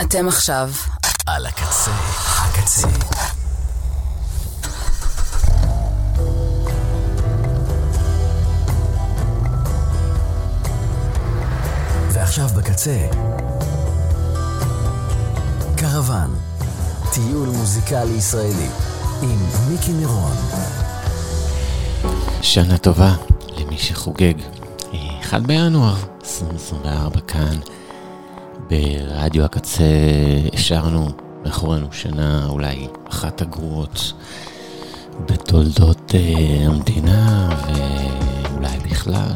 אתם 0.00 0.28
עכשיו 0.28 0.70
על 1.26 1.46
הקצה, 1.46 1.90
הקצה. 2.38 2.88
ועכשיו 12.12 12.48
בקצה, 12.56 13.06
קרוון, 15.76 16.36
טיול 17.12 17.48
מוזיקלי 17.48 18.10
ישראלי, 18.10 18.68
עם 19.22 19.38
מיקי 19.68 19.92
מירון. 19.92 20.36
שנה 22.42 22.78
טובה 22.78 23.14
למי 23.56 23.78
שחוגג. 23.78 24.34
1 25.22 25.42
בינואר 25.42 25.96
2024 26.24 27.20
כאן 27.20 27.58
ברדיו 28.70 29.44
הקצה 29.44 29.84
השארנו 30.52 31.08
מאחורינו 31.44 31.86
שנה 31.92 32.46
אולי 32.48 32.86
אחת 33.10 33.42
הגרועות 33.42 34.12
בתולדות 35.28 36.10
uh, 36.10 36.70
המדינה 36.70 37.48
ואולי 37.66 38.78
בכלל. 38.78 39.32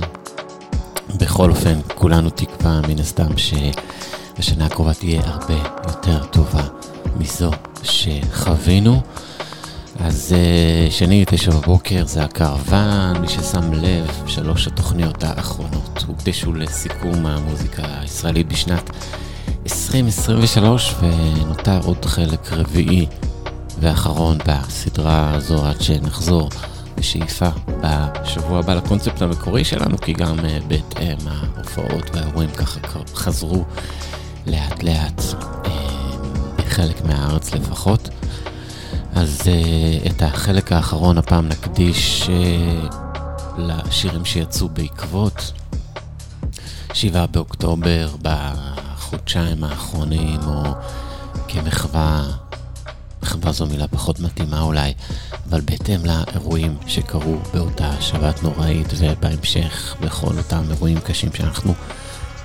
בכל 1.20 1.50
אופן, 1.50 1.80
כולנו 1.94 2.30
תקווה 2.30 2.80
מן 2.88 2.98
הסתם 2.98 3.30
שהשנה 3.36 4.66
הקרובה 4.66 4.94
תהיה 4.94 5.22
הרבה 5.24 5.54
יותר 5.88 6.24
טובה 6.24 6.62
מזו 7.16 7.50
שחווינו. 7.82 9.00
אז 10.00 10.34
uh, 10.34 10.90
שני, 10.92 11.24
תשע 11.26 11.50
בבוקר, 11.50 12.06
זה 12.06 12.24
הקרוון, 12.24 13.16
מי 13.20 13.28
ששם 13.28 13.72
לב, 13.72 14.22
שלוש 14.26 14.66
התוכניות 14.66 15.24
האחרונות 15.24 16.04
הוקדשו 16.06 16.52
לסיכום 16.52 17.26
המוזיקה 17.26 17.82
הישראלית 18.00 18.48
בשנת 18.48 18.90
2023, 19.64 20.94
ונותר 21.00 21.80
עוד 21.84 22.04
חלק 22.04 22.52
רביעי 22.52 23.06
ואחרון 23.80 24.38
בסדרה 24.46 25.34
הזו 25.34 25.66
עד 25.66 25.80
שנחזור 25.80 26.50
בשאיפה 26.96 27.48
בשבוע 27.80 28.58
הבא 28.58 28.74
לקונספט 28.74 29.22
המקורי 29.22 29.64
שלנו, 29.64 29.98
כי 29.98 30.12
גם 30.12 30.38
uh, 30.38 30.42
בהתאם 30.68 31.18
ההופעות 31.28 32.10
והאירועים 32.12 32.50
ככה 32.50 32.80
חזרו 33.14 33.64
לאט 34.46 34.82
לאט 34.82 35.20
uh, 35.20 35.68
בחלק 36.58 37.04
מהארץ 37.04 37.54
לפחות. 37.54 38.08
אז 39.16 39.40
uh, 39.40 40.10
את 40.10 40.22
החלק 40.22 40.72
האחרון 40.72 41.18
הפעם 41.18 41.48
נקדיש 41.48 42.22
uh, 42.22 42.94
לשירים 43.58 44.24
שיצאו 44.24 44.68
בעקבות 44.68 45.52
7 46.92 47.26
באוקטובר 47.26 48.08
בחודשיים 48.22 49.64
האחרונים, 49.64 50.40
או 50.46 50.62
כמחווה, 51.48 52.24
מחווה 53.22 53.52
זו 53.52 53.66
מילה 53.66 53.88
פחות 53.88 54.20
מתאימה 54.20 54.60
אולי, 54.60 54.94
אבל 55.48 55.60
בהתאם 55.60 56.00
לאירועים 56.04 56.76
שקרו 56.86 57.36
באותה 57.54 58.00
שבת 58.00 58.42
נוראית 58.42 58.92
ובהמשך 58.98 59.96
בכל 60.00 60.38
אותם 60.38 60.62
אירועים 60.70 61.00
קשים 61.00 61.30
שאנחנו 61.34 61.74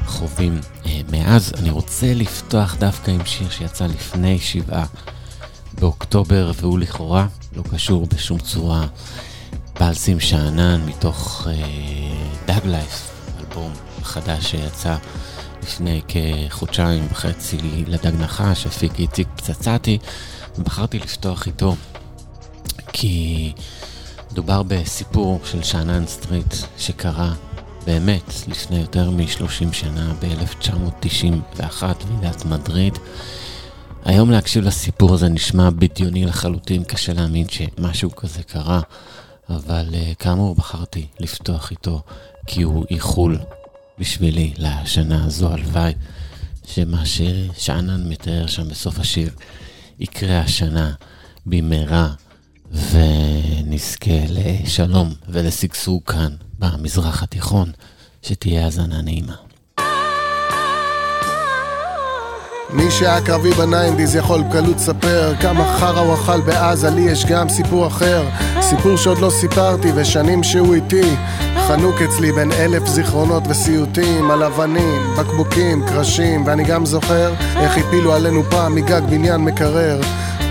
חווים 0.06 0.60
uh, 0.84 0.88
מאז, 1.12 1.54
אני 1.58 1.70
רוצה 1.70 2.14
לפתוח 2.14 2.76
דווקא 2.80 3.12
עם 3.12 3.26
שיר 3.26 3.50
שיצא 3.50 3.86
לפני 3.86 4.40
שבעה. 4.40 4.86
באוקטובר, 5.80 6.52
והוא 6.56 6.80
לכאורה 6.80 7.28
לא 7.56 7.64
קשור 7.72 8.08
בשום 8.16 8.40
צורה. 8.40 8.88
פלסים 9.74 10.20
שאנן 10.20 10.82
מתוך 10.86 11.48
דאג 12.46 12.64
uh, 12.64 12.68
לייף, 12.68 13.12
אלבום 13.40 13.74
חדש 14.04 14.52
שיצא 14.52 14.96
לפני 15.64 16.02
כחודשיים 16.08 17.08
וחצי 17.12 17.58
לדג 17.88 18.16
נחש, 18.20 18.66
אפיק 18.66 19.00
איציק 19.00 19.28
פצצתי, 19.36 19.98
ובחרתי 20.58 21.00
לפתוח 21.00 21.48
איתו 21.48 21.76
כי 22.94 23.54
מדובר 24.32 24.64
בסיפור 24.64 25.40
של 25.46 25.64
שאנן 25.64 26.08
סטריט 26.08 26.56
שקרה 26.78 27.34
באמת 27.86 28.34
לפני 28.48 28.80
יותר 28.80 29.10
מ-30 29.10 29.74
שנה, 29.74 30.14
ב-1991, 30.20 31.84
ועידת 31.84 32.46
מדריד. 32.46 32.98
היום 34.06 34.32
להקשיב 34.32 34.64
לסיפור 34.64 35.14
הזה 35.14 35.30
נשמע 35.30 35.70
בדיוני 35.70 36.26
לחלוטין, 36.26 36.84
קשה 36.84 37.14
להאמין 37.14 37.48
שמשהו 37.50 38.16
כזה 38.16 38.44
קרה, 38.44 38.82
אבל 39.50 39.86
uh, 39.92 40.16
כאמור 40.16 40.56
בחרתי 40.56 41.08
לפתוח 41.20 41.72
איתו 41.72 42.02
כי 42.48 42.62
הוא 42.62 42.86
איחול 42.90 43.40
בשבילי 44.00 44.54
לשנה 44.58 45.26
הזו, 45.26 45.52
הלוואי 45.52 45.94
שמה 46.66 47.04
ששאנן 47.06 48.10
מתאר 48.10 48.48
שם 48.48 48.68
בסוף 48.68 49.00
השיר 49.00 49.30
יקרה 50.00 50.40
השנה 50.40 50.94
במהרה 51.46 52.14
ונזכה 52.72 54.26
לשלום 54.30 55.14
ולשגשוג 55.30 56.04
כאן 56.04 56.36
במזרח 56.60 57.24
התיכון, 57.24 57.72
שתהיה 58.22 58.66
האזנה 58.66 59.02
נעימה. 59.02 59.51
מי 62.74 62.92
שהיה 62.92 63.22
קרבי 63.22 63.52
בניינדיז 63.52 64.16
יכול 64.16 64.42
בקלות 64.42 64.76
לספר 64.76 65.34
כמה 65.42 65.66
חרא 65.80 66.00
הוא 66.00 66.14
אכל 66.14 66.42
בעזה, 66.42 66.90
לי 66.90 67.02
יש 67.02 67.26
גם 67.26 67.50
סיפור 67.50 67.88
אחר. 67.88 68.24
סיפור 68.62 68.98
שעוד 68.98 69.20
לא 69.20 69.30
סיפרתי 69.30 69.92
ושנים 69.96 70.44
שהוא 70.44 70.76
איתי. 70.76 71.16
חנוק 71.68 72.02
אצלי 72.02 72.32
בין 72.32 72.52
אלף 72.52 72.88
זיכרונות 72.88 73.44
וסיוטים 73.48 74.32
על 74.32 74.44
אבנים, 74.44 75.02
בקבוקים, 75.18 75.86
קרשים 75.88 76.46
ואני 76.46 76.64
גם 76.64 76.86
זוכר 76.86 77.34
איך 77.60 77.78
הפילו 77.78 78.14
עלינו 78.14 78.44
פעם 78.44 78.76
מגג 78.76 79.02
בניין 79.10 79.42
מקרר. 79.42 80.02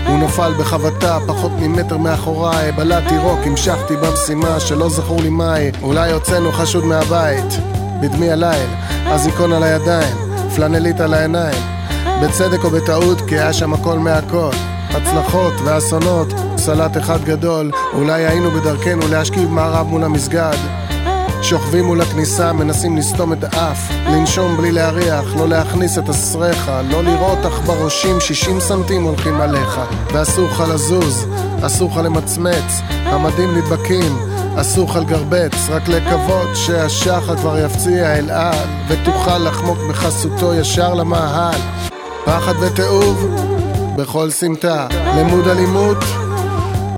הוא 0.07 0.19
נפל 0.19 0.53
בחבטה 0.59 1.17
פחות 1.27 1.51
ממטר 1.59 1.97
מאחוריי 1.97 2.71
בלעתי 2.71 3.17
רוק, 3.17 3.39
המשכתי 3.45 3.93
במשימה 3.95 4.59
שלא 4.59 4.89
זכור 4.89 5.21
לי 5.21 5.29
מהי. 5.29 5.71
אולי 5.81 6.11
הוצאנו 6.11 6.51
חשוד 6.51 6.85
מהבית 6.85 7.59
בדמי 8.01 8.31
הליל, 8.31 8.69
אזיקון 9.05 9.53
על 9.53 9.63
הידיים, 9.63 10.15
פלנלית 10.55 10.99
על 10.99 11.13
העיניים 11.13 11.80
בצדק 12.21 12.63
או 12.63 12.69
בטעות, 12.69 13.21
כי 13.21 13.35
היה 13.35 13.53
שם 13.53 13.73
הכל 13.73 13.99
מהכל. 13.99 14.51
הצלחות 14.89 15.53
ואסונות, 15.65 16.27
סלט 16.57 16.97
אחד 16.97 17.23
גדול, 17.23 17.71
אולי 17.93 18.25
היינו 18.25 18.51
בדרכנו 18.51 19.07
להשכיב 19.11 19.49
מערב 19.49 19.87
מול 19.87 20.03
המסגד. 20.03 20.57
שוכבים 21.41 21.85
מול 21.85 22.01
הכניסה, 22.01 22.53
מנסים 22.53 22.97
לסתום 22.97 23.33
את 23.33 23.43
האף, 23.43 23.91
לנשום 24.05 24.57
בלי 24.57 24.71
להריח, 24.71 25.35
לא 25.35 25.47
להכניס 25.47 25.97
את 25.97 26.09
הסרחה, 26.09 26.81
לא 26.81 27.03
לראות 27.03 27.45
עכברושים 27.45 28.19
60 28.19 28.59
סנטים 28.59 29.03
הולכים 29.03 29.41
עליך, 29.41 29.81
ואסור 30.13 30.47
לך 30.47 30.63
לזוז, 30.73 31.27
אסור 31.61 31.91
לך 31.91 31.97
למצמץ, 31.97 32.81
המדים 32.89 33.57
נדבקים, 33.57 34.17
אסור 34.55 34.89
לך 34.89 34.95
לגרבץ, 34.95 35.69
רק 35.69 35.87
לקוות 35.87 36.49
שהשחר 36.55 37.37
כבר 37.37 37.59
יפציע 37.59 38.17
אל 38.17 38.29
על, 38.29 38.69
ותוכל 38.87 39.37
לחמוק 39.37 39.77
בחסותו 39.89 40.53
ישר 40.53 40.93
למאהל. 40.93 41.90
פחד 42.25 42.53
ותיעוב 42.61 43.35
בכל 43.97 44.29
סמטה, 44.29 44.87
לימוד 45.15 45.47
אלימות, 45.47 45.97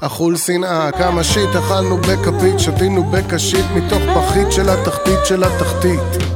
אכול 0.01 0.37
שנאה, 0.37 0.91
כמה 0.91 1.23
שיט 1.23 1.55
אכלנו 1.55 1.97
בכפית, 1.97 2.59
שתינו 2.59 3.03
בקשית 3.03 3.65
מתוך 3.75 4.01
פחית 4.15 4.51
של 4.51 4.69
התחתית 4.69 5.19
של 5.25 5.43
התחתית. 5.43 6.32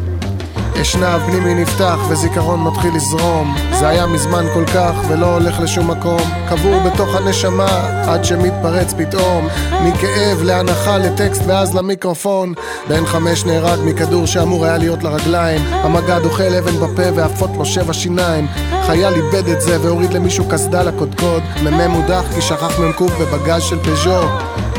אשנב 0.81 1.21
פנימי 1.25 1.53
נפתח 1.53 1.97
וזיכרון 2.09 2.63
מתחיל 2.63 2.95
לזרום. 2.95 3.55
זה 3.79 3.88
היה 3.88 4.07
מזמן 4.07 4.45
כל 4.53 4.65
כך 4.65 4.93
ולא 5.07 5.33
הולך 5.33 5.59
לשום 5.59 5.91
מקום. 5.91 6.21
קבור 6.49 6.79
בתוך 6.79 7.15
הנשמה 7.15 8.01
עד 8.07 8.25
שמתפרץ 8.25 8.93
פתאום. 8.93 9.47
מכאב 9.83 10.41
להנחה 10.43 10.97
לטקסט 10.97 11.41
ואז 11.47 11.75
למיקרופון. 11.75 12.53
בן 12.88 13.05
חמש 13.05 13.45
נהרג 13.45 13.79
מכדור 13.85 14.25
שאמור 14.25 14.65
היה 14.65 14.77
להיות 14.77 15.03
לרגליים. 15.03 15.61
המג"ד 15.71 16.25
אוכל 16.25 16.55
אבן 16.55 16.79
בפה 16.79 17.11
ועפות 17.15 17.49
לו 17.57 17.65
שבע 17.65 17.94
שיניים. 17.94 18.47
חייל 18.85 19.13
איבד 19.13 19.47
את 19.47 19.61
זה 19.61 19.81
והוריד 19.81 20.13
למישהו 20.13 20.45
קסדה 20.50 20.83
לקודקוד. 20.83 21.44
מ"מ 21.63 21.91
מודח 21.91 22.24
כי 22.35 22.41
שכח 22.41 22.79
מ"ק 22.79 23.01
בבגז 23.01 23.62
של 23.62 23.79
פז'ו 23.79 24.21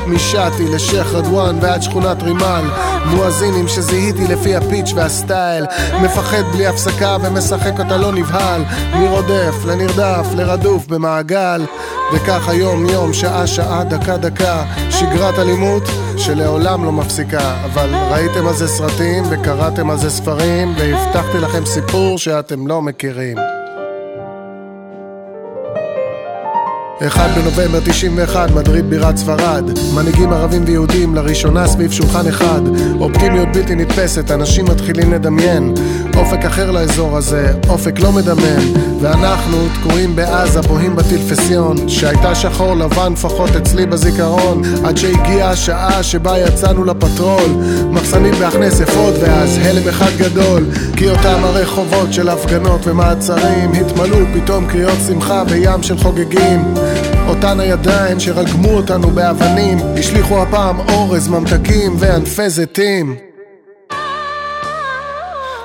משעתי 0.09 0.65
לשייח' 0.69 1.15
רדואן 1.15 1.59
ועד 1.61 1.83
שכונת 1.83 2.23
רימל 2.23 2.65
מואזינים 3.07 3.69
שזיהיתי 3.69 4.27
לפי 4.27 4.57
הפיץ' 4.57 4.93
והסטייל. 4.97 5.65
מפחד 6.03 6.43
בלי 6.53 6.67
הפסקה 6.67 7.17
ומשחק 7.23 7.79
אותה 7.79 7.97
לא 7.97 8.13
נבהל. 8.13 8.65
מרודף 8.95 9.55
לנרדף 9.67 10.27
לרדוף 10.37 10.87
במעגל. 10.87 11.67
וכך 12.13 12.49
יום 12.53 12.87
יום 12.87 13.13
שעה 13.13 13.47
שעה 13.47 13.85
דקה 13.85 14.17
דקה. 14.17 14.65
שגרת 14.91 15.39
אלימות 15.39 15.83
שלעולם 16.17 16.85
לא 16.85 16.93
מפסיקה. 16.93 17.65
אבל 17.65 17.95
ראיתם 18.11 18.47
על 18.47 18.55
זה 18.55 18.69
סרטים 18.69 19.25
וקראתם 19.31 19.91
על 19.91 19.99
זה 19.99 20.11
ספרים 20.11 20.75
והבטחתי 20.79 21.39
לכם 21.39 21.67
סיפור 21.67 22.19
שאתם 22.19 22.67
לא 22.67 22.83
מכירים 22.83 23.58
1 27.07 27.31
בנובמבר 27.37 27.81
91, 27.85 28.51
מדריד 28.51 28.91
בירת 28.91 29.17
ספרד. 29.17 29.65
מנהיגים 29.95 30.33
ערבים 30.33 30.65
ויהודים 30.67 31.15
לראשונה 31.15 31.67
סביב 31.67 31.93
שולחן 31.93 32.29
אחד. 32.29 32.61
אופטימיות 33.01 33.49
בלתי 33.55 33.75
נתפסת, 33.75 34.31
אנשים 34.31 34.65
מתחילים 34.65 35.13
לדמיין 35.13 35.75
אופק 36.19 36.45
אחר 36.45 36.71
לאזור 36.71 37.17
הזה, 37.17 37.53
אופק 37.69 38.01
לא 38.01 38.13
מדמם 38.13 38.73
ואנחנו 39.01 39.57
תקועים 39.75 40.17
בעזה, 40.17 40.61
בוהים 40.61 40.97
בטלפסיון 40.97 41.89
שהייתה 41.89 42.35
שחור 42.35 42.77
לבן 42.77 43.13
לפחות 43.13 43.51
אצלי 43.51 43.87
בזיכרון 43.87 44.63
עד 44.85 44.97
שהגיעה 44.97 45.51
השעה 45.51 46.03
שבה 46.03 46.39
יצאנו 46.39 46.85
לפטרול. 46.85 47.51
מחסנים 47.91 48.35
בהכנס 48.35 48.81
אפוד 48.81 49.15
ואז 49.21 49.59
הלם 49.63 49.89
אחד 49.89 50.11
גדול 50.17 50.67
כי 50.97 51.11
אותם 51.11 51.45
הרחובות 51.45 52.13
של 52.13 52.29
הפגנות 52.29 52.87
ומעצרים 52.87 53.73
התמלאו 53.73 54.19
פתאום 54.35 54.67
קריאות 54.67 54.99
שמחה 55.07 55.45
בים 55.45 55.83
של 55.83 55.99
חוגגים. 55.99 56.75
אותן 57.29 57.61
הידיים 57.61 58.21
שרגמו 58.21 58.71
אותנו 58.71 59.11
באבנים 59.11 59.79
השליכו 59.99 60.43
הפעם 60.43 60.81
אורז, 60.81 61.29
ממתקים 61.29 61.97
וענפי 61.99 62.51
זיתים 62.51 63.28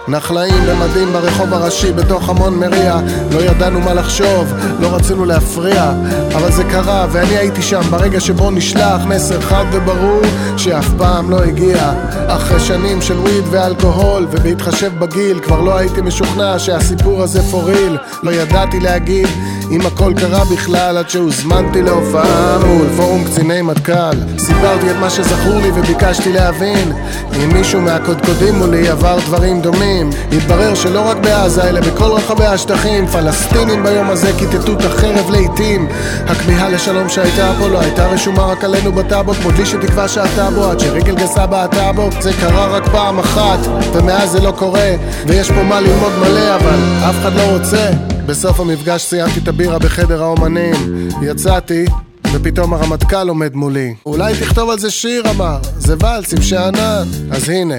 נחלאים 0.08 0.64
במדים 0.70 1.14
ברחוב 1.14 1.54
הראשי 1.54 1.94
בתוך 1.94 2.30
המון 2.30 2.60
מריע. 2.60 3.00
לא 3.32 3.40
ידענו 3.40 3.80
מה 3.80 3.94
לחשוב, 3.94 4.54
לא 4.80 4.96
רצינו 4.96 5.26
להפריע 5.26 5.92
אבל 6.36 6.52
זה 6.52 6.64
קרה 6.64 7.08
ואני 7.12 7.38
הייתי 7.38 7.62
שם. 7.62 7.82
ברגע 7.92 8.20
שבו 8.20 8.52
נשלח 8.52 9.02
מסר 9.06 9.42
חד 9.42 9.66
וברור 9.72 10.22
שאף 10.58 10.88
פעם 10.98 11.30
לא 11.30 11.44
הגיע. 11.44 11.94
אחרי 12.28 12.60
שנים 12.60 13.02
של 13.02 13.18
וויד 13.18 13.44
ואלכוהול 13.52 14.28
ובהתחשב 14.32 14.92
בגיל 15.00 15.40
כבר 15.40 15.62
לא 15.62 15.78
הייתי 15.78 16.02
משוכנע 16.02 16.60
שהסיפור 16.60 17.24
הזה 17.24 17.42
פוריל. 17.52 17.98
לא 18.24 18.32
ידעתי 18.32 18.80
להגיד 18.80 19.28
אם 19.72 19.82
הכל 19.82 20.14
קרה 20.18 20.46
בכלל 20.46 20.98
עד 20.98 21.10
שהוזמנתי 21.10 21.82
להופעה 21.82 22.58
מול 22.66 22.88
פורום 22.98 23.24
קציני 23.24 23.62
מטכ"ל. 23.62 24.18
סיפרתי 24.38 24.92
את 24.92 24.96
מה 24.96 25.10
שזכור 25.10 25.60
לי 25.62 25.72
וביקשתי 25.76 26.34
להבין. 26.34 26.94
אם 27.36 27.54
מישהו 27.54 27.82
מהקודקודים 27.82 28.56
מולי 28.56 28.90
עבר 28.90 29.18
דברים 29.26 29.62
דומים 29.62 30.10
התברר 30.32 30.76
שלא 30.76 31.10
רק 31.10 31.18
בעזה 31.18 31.70
אלא 31.70 31.82
בכל 31.82 32.12
רחבי 32.12 32.46
השטחים. 32.46 33.08
פלסטינים 33.08 33.84
ביום 33.84 34.10
הזה 34.10 34.32
כיתתו 34.38 34.74
את 34.74 34.86
החרב 34.86 35.30
לעיתים. 35.30 35.88
הכמיהה 36.28 36.70
לשלום 36.70 37.10
שהייתה 37.10 37.52
פה 37.60 37.68
לא 37.68 37.80
הייתה 37.80 38.08
רשומה 38.08 38.46
רק 38.46 38.64
עלינו 38.64 38.92
בטאבו 38.92 39.34
כמו 39.34 39.52
דלי 39.52 39.66
שתקווה 39.66 40.08
שעתה 40.08 40.50
בו. 40.50 40.66
עד 40.66 40.80
שרגל 40.80 41.16
גסה 41.16 41.46
בעטה 41.46 41.92
בו 41.92 42.10
זה 42.22 42.32
קרה 42.34 42.68
רק 42.68 42.88
פעם 42.88 43.20
אחת 43.20 43.60
ומאז 43.94 44.32
זה 44.32 44.40
לא 44.42 44.52
קורה. 44.52 44.96
ויש 45.28 45.52
פה 45.52 45.64
מה 45.64 45.80
ללמוד 45.80 46.12
מלא 46.20 46.56
אבל 46.56 46.80
אף 47.10 47.16
אחד 47.22 47.34
לא 47.36 47.42
רוצה 47.42 48.13
בסוף 48.26 48.60
המפגש 48.60 49.02
סיימתי 49.02 49.40
את 49.40 49.48
הבירה 49.48 49.80
בחדר 49.80 50.24
האומנים. 50.24 50.76
יצאתי 51.22 51.86
ופתאום 52.34 52.74
הרמטכ"ל 52.74 53.30
עומד 53.30 53.56
מולי. 53.56 53.96
אולי 54.06 54.34
תכתוב 54.40 54.70
על 54.70 54.80
זה 54.80 54.92
שיר 54.92 55.30
אמר. 55.30 55.58
זה 55.78 55.96
ואלס 56.00 56.34
עם 56.34 56.42
שאנן 56.42 57.08
אז 57.32 57.50
הנה 57.50 57.76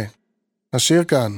השיר 0.72 1.04
כאן 1.04 1.32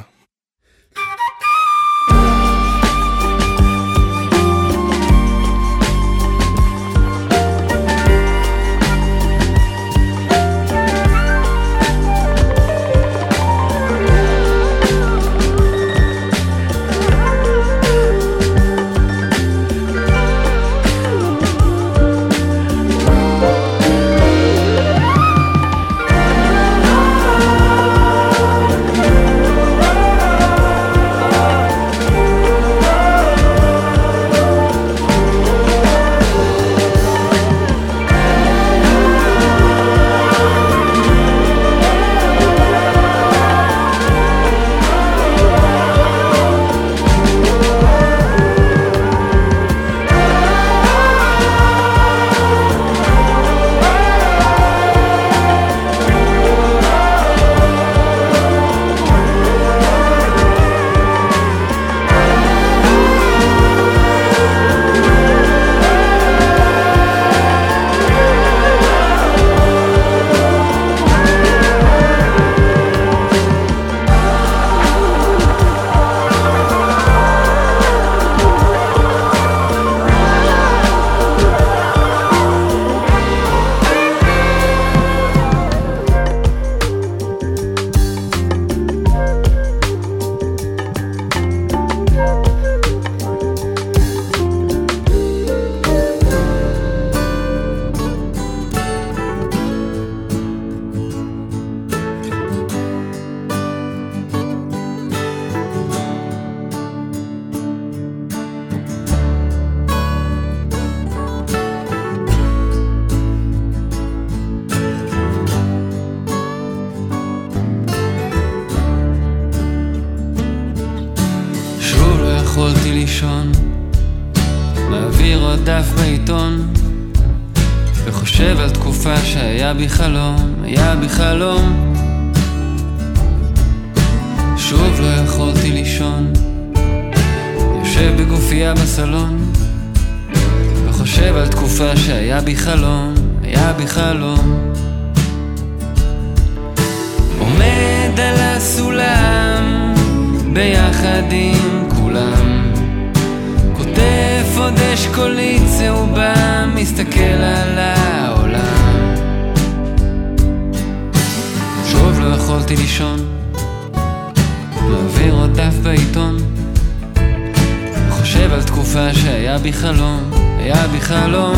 היה 170.58 170.86
בי 170.86 171.00
חלום 171.00 171.56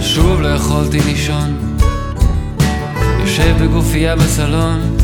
שוב 0.00 0.40
לא 0.40 0.48
יכולתי 0.48 1.00
לישון 1.00 1.56
יושב 3.20 3.56
בגופייה 3.62 4.16
בסלון 4.16 4.96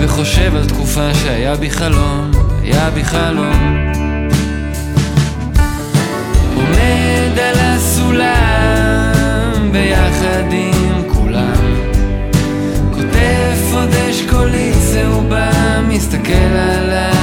וחושב 0.00 0.56
על 0.56 0.66
תקופה 0.68 1.14
שהיה 1.14 1.56
בי 1.56 1.70
חלום, 1.70 2.30
היה 2.62 2.90
בי 2.90 3.04
חלום. 3.04 3.90
עומד 6.54 7.38
על 7.38 7.58
הסולם 7.58 9.12
ביחד 9.72 10.44
עם 10.50 11.02
כולם, 11.14 11.74
כותב 12.90 13.74
עוד 13.74 13.94
אשכולית 14.10 14.74
צהובה, 14.92 15.50
מסתכל 15.88 16.32
על 16.32 16.90
העולם. 16.90 17.13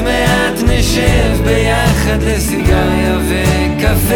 מעט 0.00 0.62
נשב 0.62 1.44
ביחד 1.44 2.22
לסיגריה 2.22 3.18
וקפה. 3.28 4.14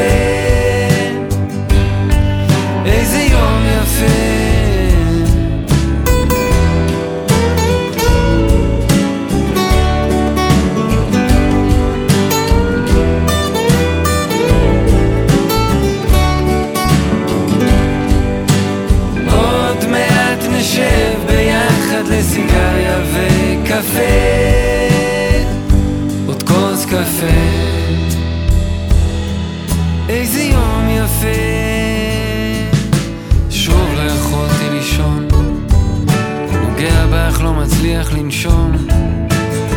איזה 2.86 3.18
יום 3.18 3.62
יפה. 3.66 4.50
נשב 20.60 21.26
ביחד 21.26 22.08
לסיגריה 22.08 22.98
וקפה. 23.12 24.49
יפה. 27.00 27.26
איזה 30.08 30.42
יום 30.42 30.88
יפה. 30.90 31.40
שוב 33.50 33.88
לא 33.96 34.02
יכולתי 34.02 34.70
לישון. 34.70 35.28
נוגע 36.62 37.06
בך 37.12 37.40
לא 37.42 37.52
מצליח 37.52 38.12
לנשום. 38.12 38.72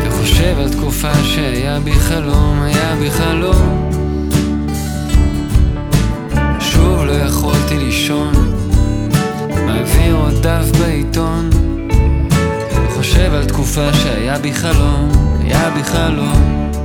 וחושב 0.04 0.60
על 0.60 0.70
תקופה 0.70 1.14
שהיה 1.24 1.80
בי 1.80 1.94
חלום, 1.94 2.62
היה 2.62 2.96
בי 3.00 3.12
חלום. 3.12 3.90
שוב 6.60 7.04
לא 7.04 7.14
יכולתי 7.14 7.78
לישון. 7.78 8.34
מעביר 9.66 10.16
עוד 10.16 10.34
דף 10.42 10.80
בעיתון. 10.80 11.50
חושב 12.96 13.34
על 13.34 13.46
תקופה 13.46 13.94
שהיה 13.94 14.40
בי 14.40 14.54
חלום, 14.54 15.12
היה 15.40 15.70
בי 15.70 15.84
חלום. 15.84 16.83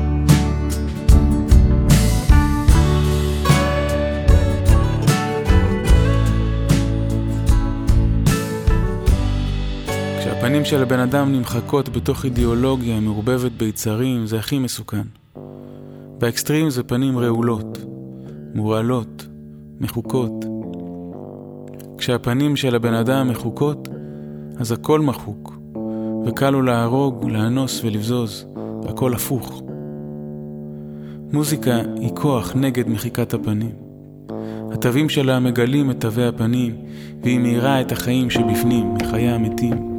הפנים 10.48 10.64
של 10.64 10.82
הבן 10.82 10.98
אדם 10.98 11.32
נמחקות 11.32 11.88
בתוך 11.88 12.24
אידיאולוגיה 12.24 13.00
מעורבבת 13.00 13.52
ביצרים, 13.52 14.26
זה 14.26 14.38
הכי 14.38 14.58
מסוכן. 14.58 15.02
באקסטרים 16.18 16.70
זה 16.70 16.82
פנים 16.82 17.18
רעולות, 17.18 17.78
מורעלות, 18.54 19.26
מחוקות. 19.80 20.44
כשהפנים 21.98 22.56
של 22.56 22.74
הבן 22.74 22.94
אדם 22.94 23.28
מחוקות, 23.28 23.88
אז 24.58 24.72
הכל 24.72 25.00
מחוק, 25.00 25.58
וקל 26.26 26.50
לו 26.50 26.62
להרוג, 26.62 27.30
לאנוס 27.30 27.84
ולבזוז, 27.84 28.46
והכל 28.82 29.14
הפוך. 29.14 29.62
מוזיקה 31.32 31.80
היא 32.00 32.10
כוח 32.14 32.52
נגד 32.56 32.88
מחיקת 32.88 33.34
הפנים. 33.34 33.72
התווים 34.72 35.08
שלה 35.08 35.40
מגלים 35.40 35.90
את 35.90 36.00
תווי 36.00 36.26
הפנים, 36.26 36.76
והיא 37.22 37.38
מאירה 37.38 37.80
את 37.80 37.92
החיים 37.92 38.30
שבפנים, 38.30 38.94
מחיי 38.94 39.28
המתים. 39.28 39.97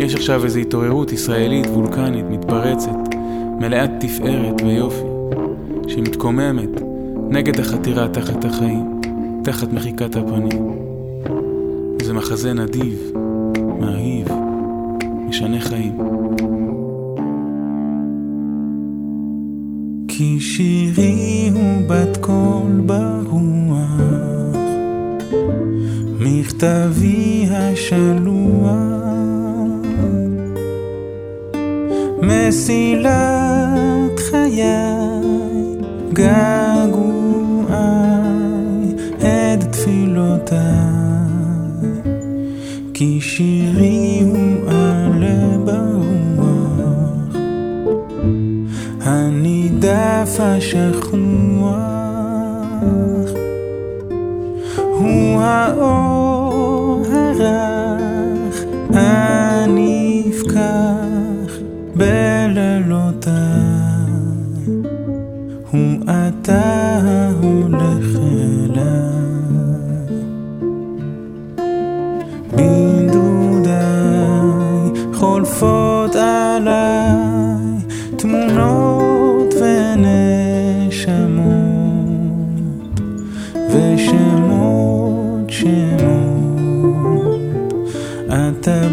יש 0.00 0.14
עכשיו 0.14 0.44
איזו 0.44 0.58
התעוררות 0.58 1.12
ישראלית 1.12 1.66
וולקנית 1.66 2.24
מתפרצת, 2.30 3.14
מלאת 3.60 3.90
תפארת 4.00 4.62
ויופי, 4.62 5.04
שמתקוממת 5.88 6.68
נגד 7.30 7.60
החתירה 7.60 8.08
תחת 8.08 8.44
החיים, 8.44 9.00
תחת 9.44 9.72
מחיקת 9.72 10.16
הפנים. 10.16 10.76
זה 12.02 12.12
מחזה 12.12 12.52
נדיב, 12.52 13.12
מאהיב, 13.80 14.28
משנה 15.28 15.60
חיים. 15.60 15.98
כי 20.08 20.40
שירי 20.40 21.50
הוא 21.54 21.88
בת 21.88 22.16
קול 22.16 22.80
ברוח, 22.86 24.00
מכתבי 26.20 27.46
השלוח 27.50 28.89
מסילת 32.48 34.18
חיי, 34.30 34.62
געגועי, 36.12 37.74
עד 39.20 39.64
תפילותיי, 39.70 40.58
כי 42.94 43.20
שירי 43.20 44.22
הוא 44.24 44.70
עלה 44.70 45.56
ברוח, 45.64 47.36
הנידף 49.00 50.36
השכוח, 50.38 51.20
הוא 54.76 55.40
האור 55.40 55.99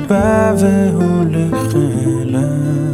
בא 0.07 0.53
והולך 0.59 1.75
אליי 1.75 2.87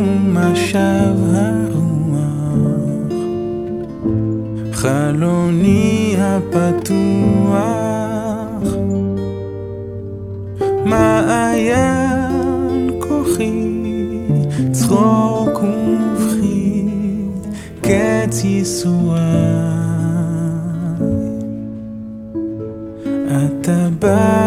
מה 0.00 0.52
הרוח, 1.34 2.20
חלוני 4.72 6.16
הפתוח, 6.18 7.60
מעיין 10.84 12.10
כוחי, 13.00 13.76
צחוק 14.72 15.62
ובכי, 15.62 16.84
קץ 17.80 18.44
ייסורי. 18.44 19.20
אתה 23.36 23.88
בא 23.98 24.39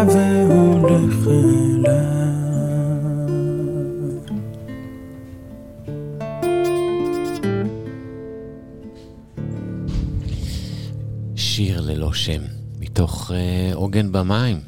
רושם, 12.14 12.42
מתוך 12.78 13.30
אה, 13.34 13.74
עוגן 13.74 14.12
במים, 14.12 14.60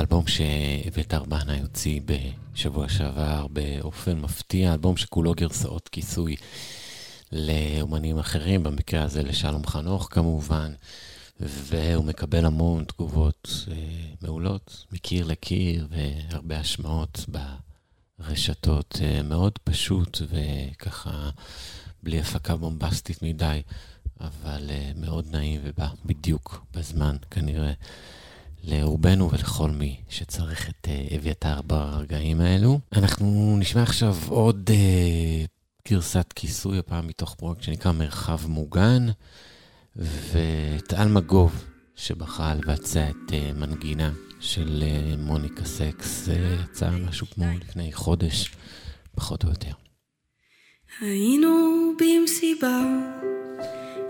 אלבום 0.00 0.26
שאביתר 0.26 1.22
בנה 1.24 1.60
הוציא 1.60 2.00
בשבוע 2.04 2.88
שעבר 2.88 3.46
באופן 3.46 4.20
מפתיע, 4.20 4.72
אלבום 4.72 4.96
שכולו 4.96 5.34
גרסאות 5.34 5.88
כיסוי 5.88 6.36
לאומנים 7.32 8.18
אחרים, 8.18 8.62
במקרה 8.62 9.02
הזה 9.02 9.22
לשלום 9.22 9.66
חנוך 9.66 10.08
כמובן, 10.10 10.72
והוא 11.40 12.04
מקבל 12.04 12.46
המון 12.46 12.84
תגובות 12.84 13.66
אה, 13.70 13.76
מעולות, 14.22 14.84
מקיר 14.92 15.26
לקיר, 15.26 15.86
והרבה 15.90 16.58
השמעות 16.58 17.26
ברשתות. 18.18 18.98
אה, 19.02 19.22
מאוד 19.22 19.58
פשוט 19.64 20.18
וככה, 20.28 21.30
בלי 22.02 22.20
הפקה 22.20 22.56
בומבסטית 22.56 23.22
מדי. 23.22 23.60
אבל 24.20 24.70
אה, 24.70 24.92
מאוד 24.96 25.26
נעים 25.30 25.60
ובא 25.64 25.88
בדיוק 26.04 26.66
בזמן 26.74 27.16
כנראה. 27.30 27.72
לרובנו 28.64 29.30
ולכל 29.30 29.70
מי 29.70 29.96
שצריך 30.08 30.68
את 30.68 30.88
uh, 30.88 31.14
אביתר 31.14 31.62
ברגעים 31.62 32.40
האלו. 32.40 32.80
אנחנו 32.92 33.56
נשמע 33.58 33.82
עכשיו 33.82 34.16
עוד 34.28 34.70
uh, 34.70 35.88
גרסת 35.88 36.32
כיסוי, 36.34 36.78
הפעם 36.78 37.06
מתוך 37.06 37.34
פרויקט 37.34 37.62
שנקרא 37.62 37.92
מרחב 37.92 38.40
מוגן, 38.48 39.06
ואת 39.96 40.94
אלמגוב 40.94 41.64
שבחרה 41.96 42.54
לבצע 42.54 43.10
את 43.10 43.30
uh, 43.30 43.58
מנגינה 43.58 44.12
של 44.40 44.82
uh, 44.82 45.16
מוניקה 45.20 45.64
סקס, 45.64 46.28
uh, 46.28 46.64
יצא 46.64 46.90
משהו 46.90 47.26
כמו 47.34 47.44
לפני 47.60 47.92
חודש, 47.92 48.50
פחות 49.14 49.44
או 49.44 49.48
יותר. 49.48 49.72
היינו 51.00 51.92
במסיבה, 51.98 52.80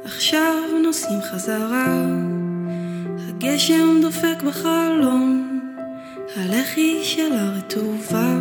עכשיו 0.04 0.62
נוסעים 0.82 1.20
חזרה. 1.22 2.06
הגשם 3.28 4.00
דופק 4.02 4.42
בחלון, 4.46 5.60
הלחי 6.36 7.04
שלה 7.04 7.50
רטובה. 7.56 8.38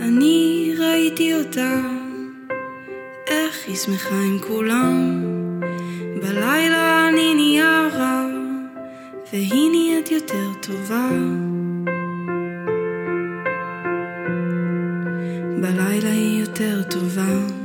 אני 0.00 0.72
ראיתי 0.78 1.34
אותה, 1.34 1.80
איך 3.26 3.64
היא 3.66 3.76
שמחה 3.76 4.14
עם 4.14 4.38
כולם. 4.48 5.22
בלילה 6.22 7.08
אני 7.08 7.34
נהיה 7.34 7.88
רע, 7.92 8.26
והיא 9.32 9.70
נהיית 9.70 10.10
יותר 10.10 10.48
טובה. 10.60 11.08
היא 16.62 16.70
יותר 16.70 16.90
טובה. 16.90 17.61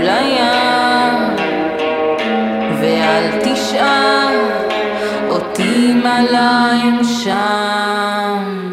מול 0.00 0.08
הים 0.08 1.36
ואל 2.80 3.30
תשאל 3.44 4.38
אותי 5.28 5.94
מה 5.94 6.20
להם 6.30 7.04
שם. 7.04 8.70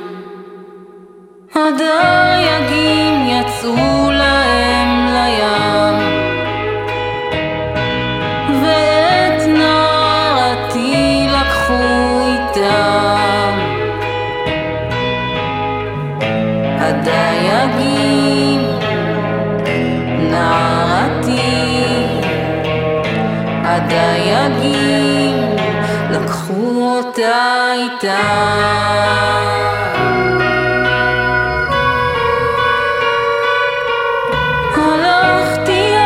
עדיין 1.56 2.17
הדייגים 23.90 25.56
לקחו 26.12 26.96
אותה 26.98 27.72
איתם. 27.74 28.68
הלכתי 34.76 35.98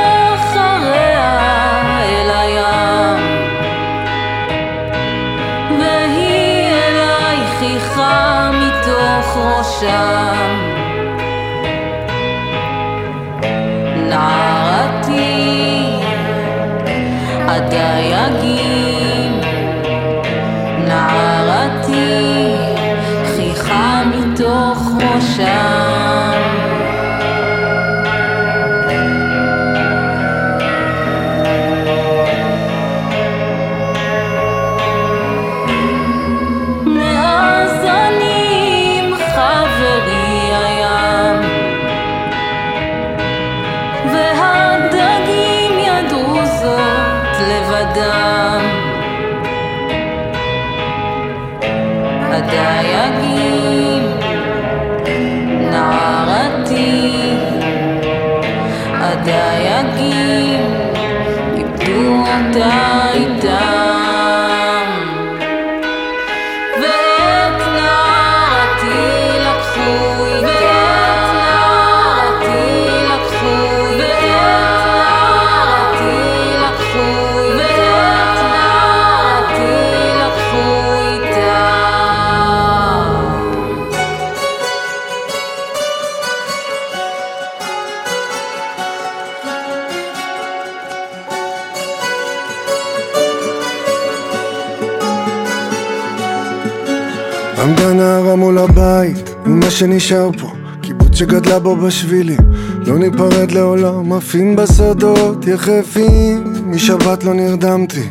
שנשאר 99.72 100.30
פה, 100.38 100.52
קיבוץ 100.82 101.16
שגדלה 101.16 101.60
בו 101.60 101.76
בשבילים, 101.76 102.40
לא 102.86 102.98
ניפרד 103.00 103.52
לעולם, 103.52 104.14
עפים 104.14 104.56
בשדות 104.56 105.48
יחפים, 105.48 106.44
משבת 106.66 107.24
לא 107.24 107.34
נרדמתי, 107.34 108.04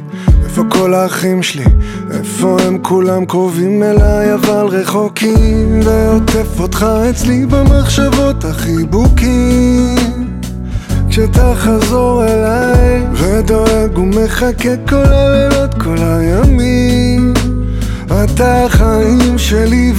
איפה 0.44 0.62
כל 0.68 0.94
האחים 0.94 1.42
שלי? 1.42 1.64
איפה 2.11 2.57
הם 2.66 2.79
כולם 2.83 3.25
קרובים 3.25 3.83
אליי 3.83 4.35
אבל 4.35 4.66
רחוקים, 4.66 5.81
ועוטף 5.85 6.61
אותך 6.61 6.87
אצלי 7.11 7.46
במחשבות 7.46 8.44
החיבוקים. 8.44 9.96
כשתחזור 11.09 12.25
אליי 12.25 13.03
ודואג 13.12 13.99
ומחכה 13.99 14.77
כל 14.88 14.96
הלילות, 14.96 15.75
כל 15.75 15.96
הימים. 15.99 17.35
אתה 18.25 18.64
החיים 18.64 19.38
שלי 19.38 19.92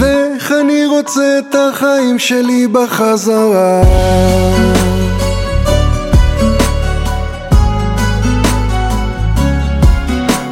ואיך 0.52 0.62
אני 0.62 0.86
רוצה 0.86 1.40
את 1.40 1.56
החיים 1.56 2.20
שלי 2.20 2.68
בחזרה? 2.68 3.84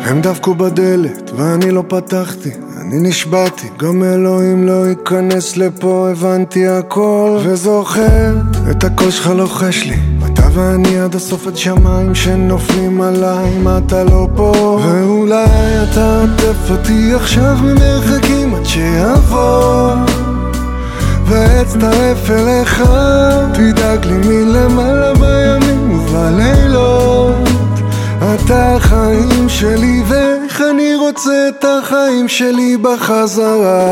הם 0.04 0.22
דפקו 0.22 0.56
בדלת 0.56 1.32
ואני 1.36 1.72
לא 1.72 1.84
פתחתי 1.88 2.50
אני 2.82 3.10
נשבעתי, 3.10 3.68
גם 3.78 4.04
אלוהים 4.04 4.68
לא 4.68 4.88
ייכנס 4.88 5.58
לפה, 5.58 6.08
הבנתי 6.12 6.68
הכל. 6.68 7.38
וזוכר 7.44 8.36
את 8.72 8.84
הקול 8.84 9.12
שלך 9.12 9.28
לוחש 9.28 9.84
לי 9.84 10.09
ואני 10.60 11.00
עד 11.00 11.16
הסוף 11.16 11.48
עד 11.48 11.58
שמיים 11.58 12.16
שנופלים 12.16 13.02
עליי 13.02 13.58
אם 13.58 13.68
אתה 13.68 14.04
לא 14.04 14.28
פה? 14.36 14.80
ואולי 14.84 15.84
אתה 15.84 16.22
עוטף 16.22 16.72
אותי 16.72 17.14
עכשיו 17.16 17.58
ממרחקים 17.62 18.56
עד 18.56 18.66
שיעבור. 18.66 19.94
ואצטרף 21.26 22.30
אליך 22.30 22.84
תדאג 23.54 24.06
לי 24.06 24.14
מלמעלה 24.14 25.14
בימים 25.14 25.92
ובלילות. 25.92 27.50
אתה 28.18 28.76
החיים 28.76 29.50
שלי 29.50 30.04
ואיך 30.08 30.64
אני 30.72 30.96
רוצה 30.96 31.48
את 31.50 31.66
החיים 31.66 32.28
שלי 32.28 32.78
בחזרה 32.78 33.92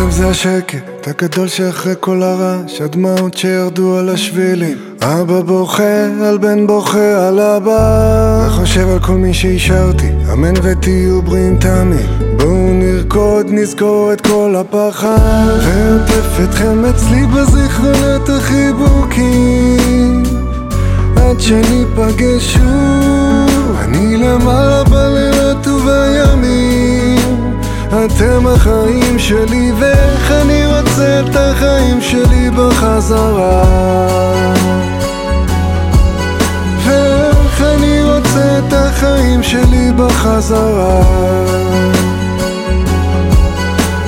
עכשיו 0.00 0.12
זה 0.12 0.28
השקט 0.28 1.08
הגדול 1.08 1.48
שאחרי 1.48 1.94
כל 2.00 2.22
הרעש 2.22 2.80
הדמעות 2.80 3.36
שירדו 3.36 3.98
על 3.98 4.08
השבילים. 4.08 4.78
אבא 5.02 5.40
בוכה 5.40 6.04
על 6.24 6.38
בן 6.38 6.66
בוכה 6.66 7.28
על 7.28 7.40
אבא. 7.40 8.46
וחושב 8.46 8.88
על 8.88 8.98
כל 8.98 9.12
מי 9.12 9.34
שהשארתי 9.34 10.08
אמן 10.32 10.54
ותהיו 10.62 11.22
בריאים 11.22 11.58
תמיד. 11.58 12.36
בואו 12.36 12.70
נרקוד 12.72 13.46
נזכור 13.50 14.12
את 14.12 14.20
כל 14.20 14.54
הפחד. 14.58 15.58
ועוטף 15.62 16.40
אתכם 16.44 16.84
אצלי 16.84 17.26
בזיכרונות 17.26 18.28
החיבוקים. 18.28 20.22
עד 21.16 21.40
שניפגש 21.40 22.54
שוב. 22.54 23.76
אני 23.80 24.16
למעלה 24.16 24.82
ובימים 24.82 25.19
אתם 27.90 28.46
החיים 28.46 29.18
שלי 29.18 29.72
ואיך 29.78 30.30
אני 30.30 30.66
רוצה 30.66 31.20
את 31.20 31.36
החיים 31.36 32.00
שלי 32.00 32.50
בחזרה. 32.50 33.62
ואיך 36.84 37.62
אני 37.74 38.02
רוצה 38.02 38.58
את 38.58 38.72
החיים 38.72 39.42
שלי 39.42 39.92
בחזרה. 39.96 41.00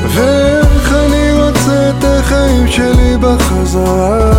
ואיך 0.09 0.92
אני 0.92 1.33
רוצה 1.33 1.90
את 1.90 2.05
החיים 2.05 2.68
שלי 2.68 3.16
בחזרה. 3.21 4.33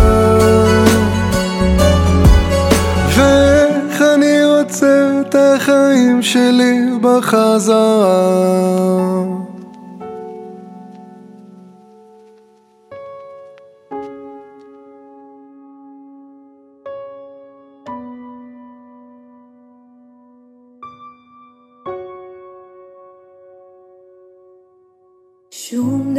ואיך 3.16 4.02
אני 4.14 4.44
רוצה 4.44 5.20
את 5.20 5.34
החיים 5.34 6.22
שלי 6.22 6.80
בחזרה 7.00 8.14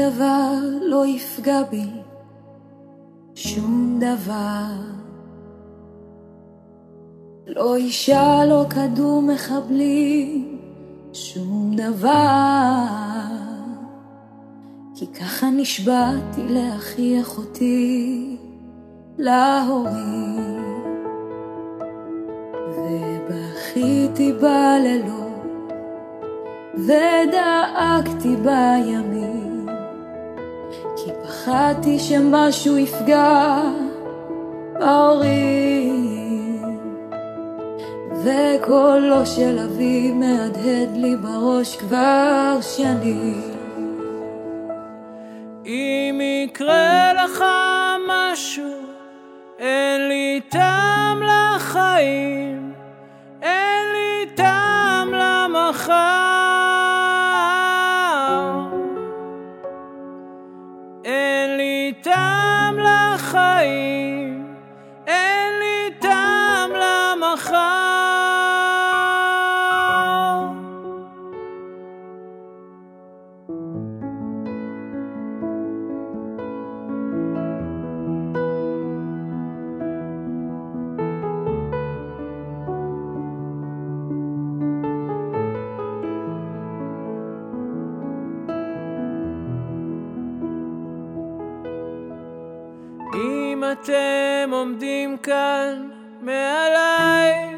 דבר 0.09 0.53
לא 0.81 1.05
יפגע 1.07 1.63
בי, 1.63 1.85
שום 3.35 3.99
דבר. 3.99 4.95
לא 7.47 7.75
אישה, 7.75 8.45
לא 8.45 8.65
כדור 8.69 9.21
מחבלים, 9.21 10.59
שום 11.13 11.71
דבר. 11.75 12.85
כי 14.95 15.07
ככה 15.07 15.49
נשבעתי 15.49 16.41
לאחי 16.49 17.21
אחותי, 17.21 18.37
להורים. 19.17 20.65
ובכיתי 22.77 24.33
בלילות, 24.33 25.71
ודאגתי 26.75 28.35
בימים, 28.35 29.54
כי 30.97 31.11
פחדתי 31.23 31.99
שמשהו 31.99 32.77
יפגע 32.77 33.61
בהורים. 34.79 36.15
וקולו 38.25 39.25
של 39.25 39.59
אבי 39.59 40.11
מהדהד 40.11 40.97
לי 40.97 41.15
בראש 41.15 41.75
כבר 41.75 42.57
שנים. 42.61 43.55
אם 45.65 46.21
יקרה 46.45 47.13
לך 47.13 47.43
משהו, 48.09 48.73
אין 49.59 50.07
לי 50.07 50.41
טעם 50.49 51.23
לחיים, 51.23 52.54
אתם 93.85 94.49
עומדים 94.53 95.17
כאן 95.17 95.89
מעליי, 96.21 97.57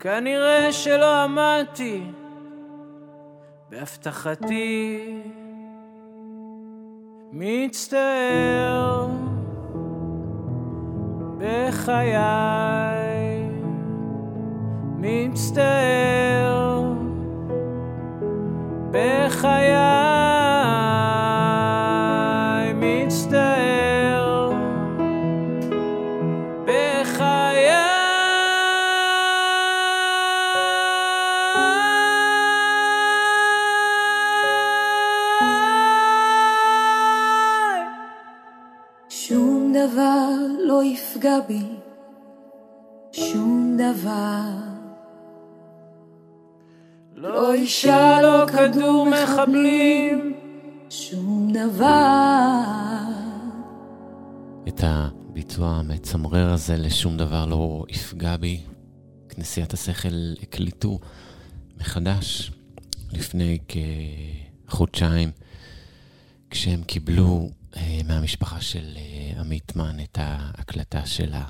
כנראה 0.00 0.72
שלא 0.72 1.22
עמדתי 1.22 2.02
בהבטחתי. 3.70 5.14
מצטער 7.32 9.06
בחיי, 11.38 12.08
מצטער 14.98 16.82
בחיי, 18.90 20.17
שום 39.68 39.76
דבר 39.76 40.28
לא 40.66 40.84
יפגע 40.84 41.40
בי, 41.48 41.62
שום 43.12 43.76
דבר. 43.78 44.50
לא 47.14 47.54
אישה, 47.54 48.22
לא 48.22 48.46
כדור 48.46 49.06
מחבלים, 49.06 50.34
שום 50.90 51.52
דבר. 51.52 52.62
את 54.68 54.80
הביצוע 54.84 55.68
המצמרר 55.68 56.52
הזה 56.52 56.76
לשום 56.76 57.16
דבר 57.16 57.46
לא 57.46 57.84
יפגע 57.88 58.36
בי. 58.36 58.60
כנסיית 59.28 59.72
השכל 59.72 60.34
הקליטו 60.42 60.98
מחדש 61.80 62.52
לפני 63.12 63.58
כחודשיים, 64.68 65.30
כשהם 66.50 66.82
קיבלו 66.82 67.50
מהמשפחה 68.04 68.60
של 68.60 68.96
אה, 68.96 69.40
עמיתמן 69.40 70.00
את 70.00 70.18
ההקלטה 70.20 71.06
שלה 71.06 71.44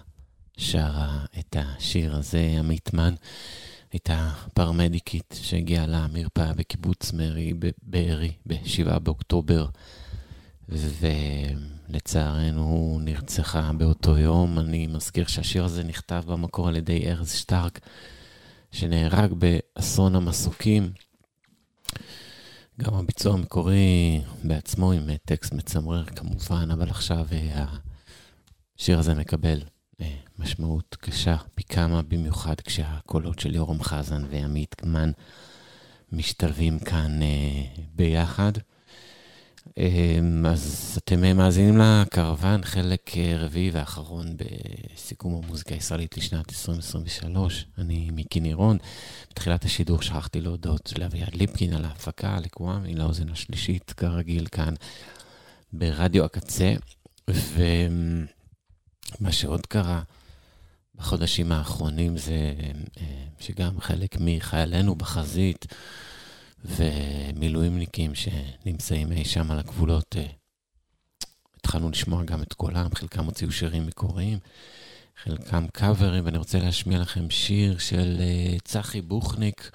שרה 0.57 1.25
את 1.39 1.57
השיר 1.59 2.17
הזה. 2.17 2.55
עמיתמן 2.59 3.15
הייתה 3.93 4.31
פרמדיקית 4.55 5.41
שהגיעה 5.43 5.87
למרפאה 5.87 6.55
בקיבוץ 6.55 7.13
מרי 7.13 7.53
בבארי 7.55 8.33
ב-7 8.47 8.99
באוקטובר, 8.99 9.67
ולצערנו 11.89 12.99
נרצחה 13.03 13.71
באותו 13.73 14.19
יום. 14.19 14.59
אני 14.59 14.87
מזכיר 14.87 15.27
שהשיר 15.27 15.65
הזה 15.65 15.85
נכתב 15.85 16.23
במקור 16.27 16.69
על 16.69 16.77
ידי 16.77 17.11
ארז 17.11 17.33
שטרק, 17.33 17.81
שנהרג 18.73 19.33
באסון 19.33 20.17
המסוקים. 20.17 20.93
גם 22.83 22.95
הביצוע 22.95 23.35
המקורי 23.35 24.21
בעצמו 24.45 24.93
עם 24.93 25.17
טקסט 25.25 25.53
מצמרר 25.53 26.05
כמובן, 26.05 26.71
אבל 26.71 26.91
עכשיו 26.91 27.27
אה, 27.33 27.65
השיר 28.79 28.99
הזה 28.99 29.15
מקבל 29.15 29.61
אה, 30.01 30.17
משמעות 30.39 30.97
קשה 31.01 31.37
פי 31.55 31.65
כמה, 31.65 32.03
במיוחד 32.03 32.61
כשהקולות 32.61 33.39
של 33.39 33.55
יורם 33.55 33.83
חזן 33.83 34.23
ועמית 34.31 34.85
מן 34.85 35.11
משתלבים 36.13 36.79
כאן 36.79 37.23
אה, 37.23 37.83
ביחד. 37.95 38.53
אה, 39.79 40.51
אז 40.51 40.99
אתם 41.05 41.37
מאזינים 41.37 41.79
לקרוון, 41.79 42.65
חלק 42.65 43.17
אה, 43.17 43.37
רביעי 43.39 43.71
ואחרון 43.71 44.37
בסיכום 44.37 45.41
המוזיקה 45.45 45.75
הישראלית 45.75 46.17
לשנת 46.17 46.51
2023. 46.51 47.67
אני 47.79 48.11
מיקי 48.13 48.41
נירון. 48.41 48.79
בתחילת 49.31 49.65
השידור 49.65 50.03
שכחתי 50.03 50.41
להודות 50.41 50.93
לאביעד 50.99 51.35
ליפקין 51.35 51.75
על 51.75 51.85
ההפקה, 51.85 52.39
לקוואמי, 52.45 52.95
לאוזן 52.95 53.29
השלישית, 53.29 53.93
כרגיל 53.97 54.47
כאן 54.47 54.75
ברדיו 55.73 56.25
הקצה. 56.25 56.75
ומה 57.29 59.33
שעוד 59.33 59.67
קרה 59.67 60.03
בחודשים 60.95 61.53
האחרונים 61.53 62.17
זה 62.17 62.55
אה, 63.01 63.05
שגם 63.41 63.81
חלק 63.81 64.17
מחיילינו 64.21 64.95
בחזית 64.95 65.67
ומילואימניקים 66.65 68.13
שנמצאים 68.15 69.13
אי 69.13 69.25
שם 69.25 69.51
על 69.51 69.59
הגבולות, 69.59 70.17
אה, 70.19 70.27
התחלנו 71.57 71.91
לשמוע 71.91 72.25
גם 72.25 72.43
את 72.43 72.53
קולם, 72.53 72.95
חלקם 72.95 73.25
הוציאו 73.25 73.53
שירים 73.53 73.87
מקוריים, 73.87 74.39
חלקם 75.23 75.67
קאברים, 75.73 76.25
ואני 76.25 76.39
רוצה 76.39 76.59
להשמיע 76.59 76.99
לכם 76.99 77.31
שיר 77.31 77.79
של 77.79 78.17
אה, 78.21 78.57
צחי 78.65 79.01
בוכניק, 79.01 79.71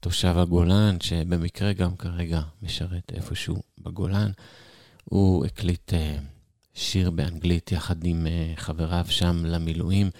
תושב 0.00 0.38
הגולן, 0.38 0.96
שבמקרה 1.00 1.72
גם 1.72 1.96
כרגע 1.96 2.40
משרת 2.62 3.12
איפשהו 3.14 3.56
בגולן. 3.78 4.30
הוא 5.04 5.46
הקליט 5.46 5.92
שיר 6.74 7.10
באנגלית 7.10 7.72
יחד 7.72 8.04
עם 8.04 8.26
חבריו 8.56 9.06
שם 9.08 9.44
למילואים, 9.44 10.10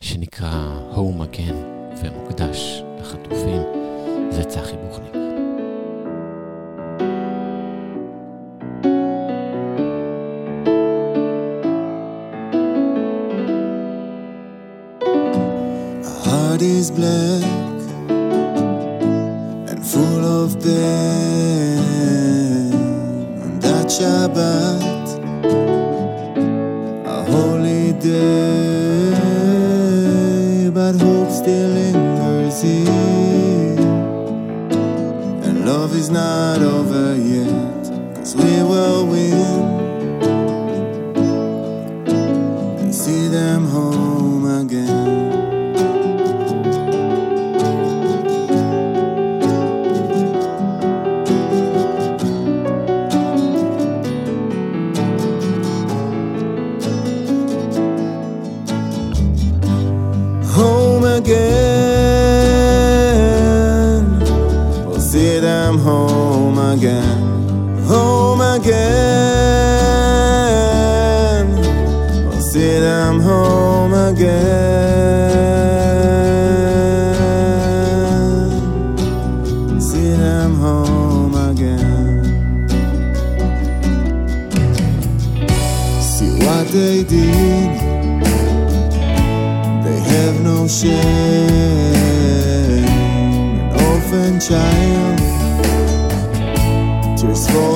שנקרא 0.00 0.80
Home 0.94 1.34
Again, 1.34 1.54
ומוקדש 2.02 2.82
לחטופים. 3.00 3.85
זה 4.30 4.44
צחי 4.44 4.76
בוכניק. 4.76 5.16
is 16.66 16.90
black 16.90 17.42
and 19.70 19.80
full 19.92 20.24
of 20.24 20.48
pain. 20.62 21.80
That 23.60 23.86
Shabbat, 23.96 25.06
a 27.14 27.16
holy 27.30 27.92
day, 27.94 28.65
is 36.06 36.10
not 36.10 36.62
over 36.62 36.75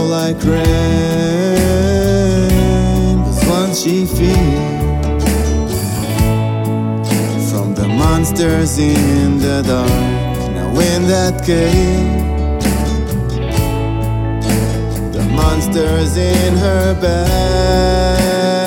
fall 0.00 0.08
like 0.08 0.42
rain. 0.44 0.62
But 3.24 3.44
once 3.48 3.82
she 3.82 4.06
feels 4.06 4.30
from 7.50 7.74
the 7.74 7.88
monsters 7.88 8.78
in 8.78 9.38
the 9.38 9.62
dark. 9.62 9.90
Now 10.54 10.80
in 10.80 11.06
that 11.08 11.44
cave, 11.44 12.22
the 15.12 15.22
monsters 15.34 16.16
in 16.16 16.56
her 16.56 16.94
bed. 17.00 18.59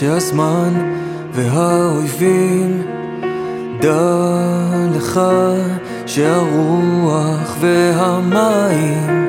שהזמן 0.00 0.90
והאויבים 1.32 2.82
דע 3.80 4.40
לך 4.96 5.20
שהרוח 6.06 7.56
והמים 7.60 9.28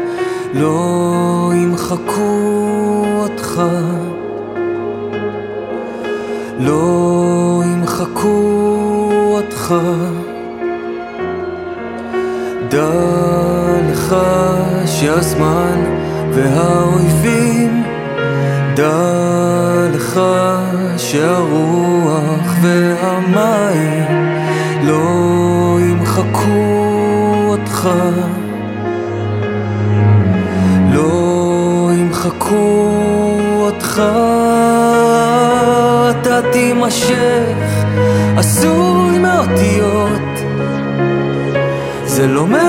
לא 0.53 1.51
ימחקו 1.55 3.05
אותך. 3.15 3.61
לא 6.59 7.63
ימחקו 7.65 9.09
אותך. 9.11 9.75
דע 12.69 12.89
לך 13.91 14.15
שהזמן 14.85 15.83
והאויבים 16.33 17.83
דע 18.75 19.30
לך 20.11 20.21
שהרוח 20.97 22.55
והמים 22.61 24.05
לא 24.83 25.77
ימחקו 25.81 26.51
אותך. 27.47 27.89
לא 30.93 31.89
ימחקו 31.93 32.89
אותך. 33.59 34.01
אתה 36.09 36.39
תימשך. 36.51 37.85
עשוי 38.37 39.19
מאותיות. 39.19 40.21
זה 42.05 42.27
לא 42.27 42.47
מעט, 42.47 42.61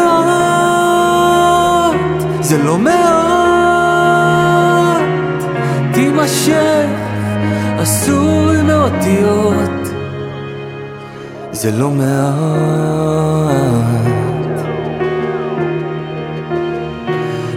זה 2.41 2.59
לא 2.59 2.79
מעט. 2.79 2.93
תימשך 5.93 7.02
עשוי 7.83 8.63
מאותיות. 8.63 9.71
זה 11.53 11.71
לא 11.71 11.91
מעט. 11.91 12.13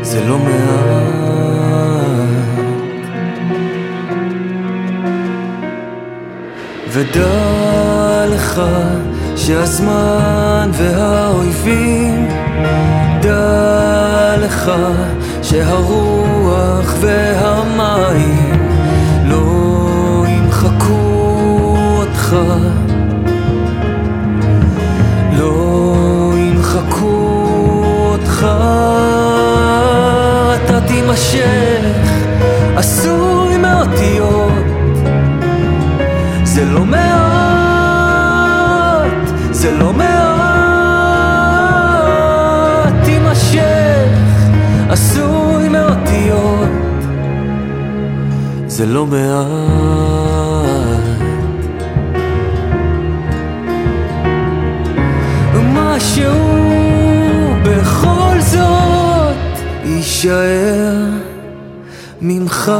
זה 0.01 0.25
לא 0.27 0.37
מעט. 0.37 1.05
ודע 6.89 8.25
לך 8.29 8.61
שהזמן 9.35 10.69
והאויבים 10.73 12.27
דע 13.21 14.35
לך 14.39 14.71
שהרוח 15.41 16.93
והמים 17.01 18.54
תימשך 30.87 31.95
עשוי 32.75 33.57
מאותיות 33.57 34.75
זה 36.55 36.65
לא 36.65 36.85
מעט, 36.85 37.05
זה 39.51 39.71
לא 39.71 39.93
מעט, 39.93 40.15
תימשך, 43.03 44.07
עשוי 44.89 45.69
מאותיות, 45.69 46.69
זה 48.67 48.85
לא 48.85 49.05
מעט. 49.05 50.14
יישאר 60.25 60.95
ממך. 62.21 62.71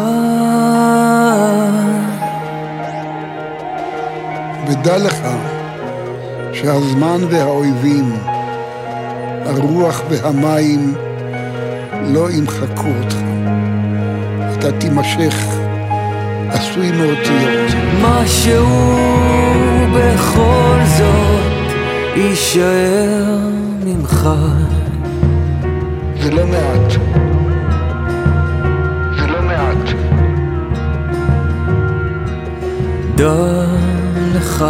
ודע 4.67 4.97
לך 4.97 5.17
שהזמן 6.53 7.21
והאויבים, 7.29 8.13
הרוח 9.45 10.01
והמים 10.09 10.93
לא 12.01 12.31
ימחקו 12.31 12.87
אותך. 13.03 13.17
אתה 14.53 14.71
תימשך 14.71 15.35
עשוי 16.49 16.91
מאותיות. 16.91 17.71
משהו 18.01 18.65
בכל 19.93 20.79
זאת 20.97 21.75
יישאר 22.15 23.37
ממך. 23.85 24.27
דע 33.17 33.65
לך. 34.35 34.65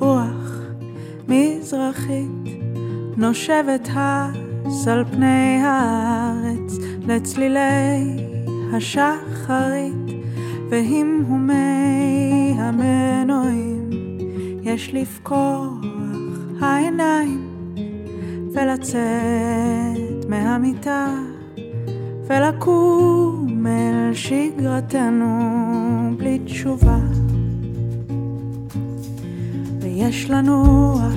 רוח 0.00 0.60
מזרחית 1.28 2.28
נושבת 3.16 3.88
הס 3.94 4.88
על 4.88 5.04
פני 5.10 5.60
הארץ 5.64 6.74
לצלילי 7.06 8.16
השחרית 8.72 9.89
והמהומי 10.70 12.54
המנועים. 12.58 13.90
יש 14.62 14.94
לפקוח 14.94 15.72
העיניים 16.60 17.48
ולצאת 18.52 20.24
מהמיטה 20.28 21.14
ולקום 22.26 23.66
אל 23.66 24.14
שגרתנו 24.14 25.36
בלי 26.16 26.38
תשובה. 26.44 26.98
ויש 29.80 30.30
לנוע 30.30 31.08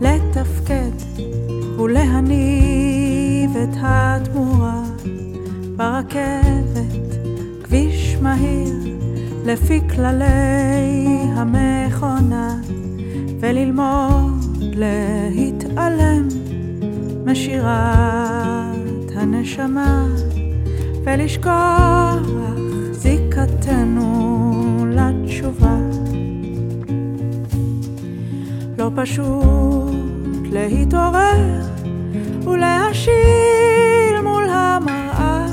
לתפקד 0.00 0.90
ולהניב 1.78 3.56
את 3.56 3.76
התמורה 3.80 4.82
ברכבת 5.76 7.13
מהיר 8.24 8.96
לפי 9.44 9.80
כללי 9.94 11.06
המכונה 11.36 12.56
וללמוד 13.40 14.44
להתעלם 14.60 16.28
משירת 17.24 17.74
הנשמה 19.14 20.06
ולשכוח 21.04 22.26
זיקתנו 22.92 24.06
לתשובה. 24.90 25.78
לא 28.78 28.90
פשוט 28.96 29.94
להתעורר 30.52 31.60
ולהשיל 32.44 34.20
מול 34.22 34.44
המראה 34.48 35.46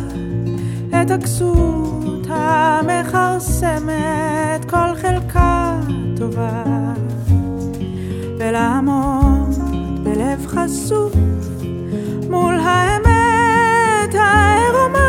את 1.02 1.12
הכסות 1.12 2.01
המכרסמת 2.34 3.92
כל 4.70 4.96
חלקה 5.02 5.80
טובה 6.18 6.64
ולעמוד 8.40 9.56
בלב 10.04 10.46
חשוף 10.48 11.14
מול 12.30 12.60
האמת 12.60 14.16
העירומה 14.16 15.00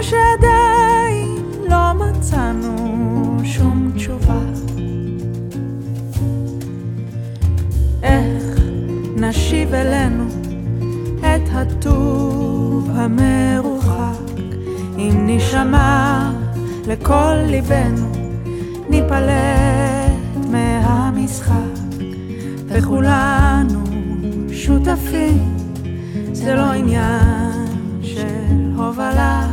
שעדיין 0.00 1.42
לא 1.68 1.92
מצאנו 1.92 2.76
שום 3.44 3.92
תשובה. 3.94 4.40
איך 8.02 8.60
נשיב 9.16 9.74
אלינו 9.74 10.24
את 11.20 11.48
הטוב 11.52 12.90
המרוחק 12.94 13.75
אם 15.16 15.26
נשמע 15.26 16.30
לכל 16.86 17.34
ליבנו 17.46 18.12
ניפלט 18.88 20.46
מהמשחק. 20.50 21.76
וכולנו 22.68 23.84
שותפים 24.52 25.56
זה 26.32 26.54
לא 26.54 26.72
עניין 26.72 27.66
של 28.02 28.72
הובלה. 28.76 29.46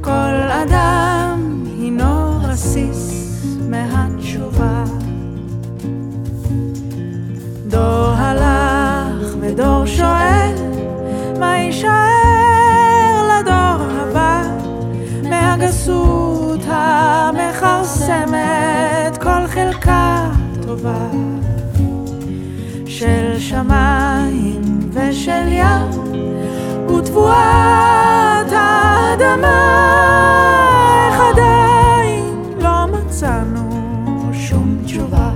כל 0.00 0.50
אדם 0.50 1.64
הינו 1.78 2.38
רסיס 2.42 3.12
מהתשובה. 3.70 4.84
דור 7.68 8.08
הלך 8.08 9.36
ודור 9.40 9.86
שואל 9.86 10.54
מה 11.40 11.56
יישאר 11.58 12.31
המכרסמת 17.62 19.18
כל 19.22 19.46
חלקה 19.46 20.30
טובה 20.66 21.06
של 22.86 23.38
שמיים 23.38 24.90
ושל 24.92 25.48
ים 25.48 25.90
ותבואת 26.88 28.52
האדמה. 28.52 29.58
איך 31.08 31.20
עדיין 31.20 32.34
לא 32.58 32.86
מצאנו 32.86 33.70
שום 34.32 34.78
תשובה. 34.84 35.30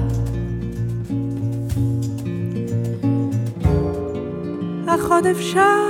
אך 4.87 5.11
עוד 5.11 5.27
אפשר 5.27 5.89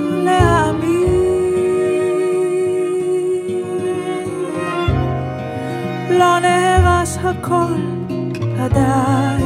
להאמין 0.00 0.61
הכל 7.52 7.74
עדיין. 8.58 9.42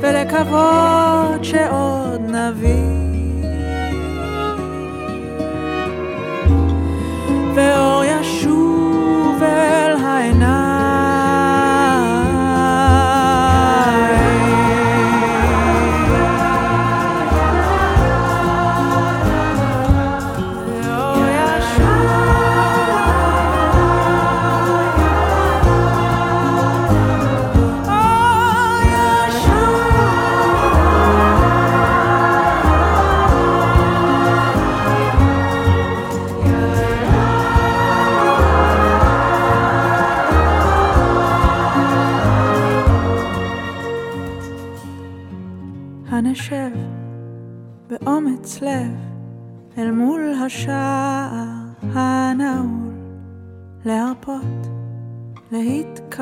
ולקוות 0.00 1.44
שעוד 1.44 2.20
נביא. 2.20 3.00
ואור 7.54 7.89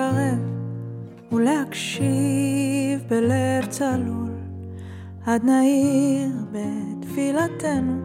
להתקרב 0.09 0.39
ולהקשיב 1.33 3.05
בלב 3.09 3.67
צלול 3.69 4.31
עד 5.27 5.45
נעיר 5.45 6.31
בתפילתנו 6.53 8.01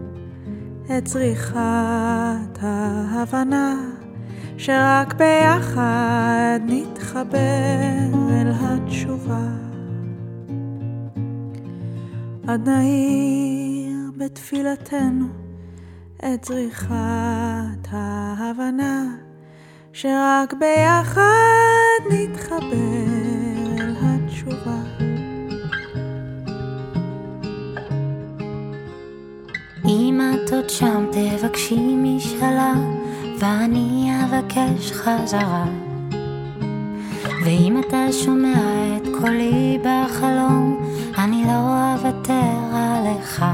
את 0.98 1.06
צריכת 1.06 2.58
ההבנה 2.62 3.76
שרק 4.58 5.14
ביחד 5.14 6.60
נתחבר 6.66 7.38
אל 8.30 8.52
התשובה. 8.62 9.48
עד 12.48 12.70
נעיר 12.70 14.12
בתפילתנו 14.18 15.26
את 16.18 16.42
צריכת 16.42 17.88
ההבנה 17.92 19.16
שרק 19.94 20.54
ביחד 20.54 21.73
נתחבר 22.10 23.80
אל 23.80 23.96
חזרה. 34.94 35.66
ואם 37.46 37.80
אתה 37.80 38.12
שומע 38.12 38.58
את 38.98 39.08
קולי 39.22 39.80
בחלום 39.80 40.84
אני 41.18 41.44
לא 41.48 41.94
אוותר 41.94 42.76
עליך 42.76 43.46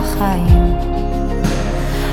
בחיים 0.00 0.74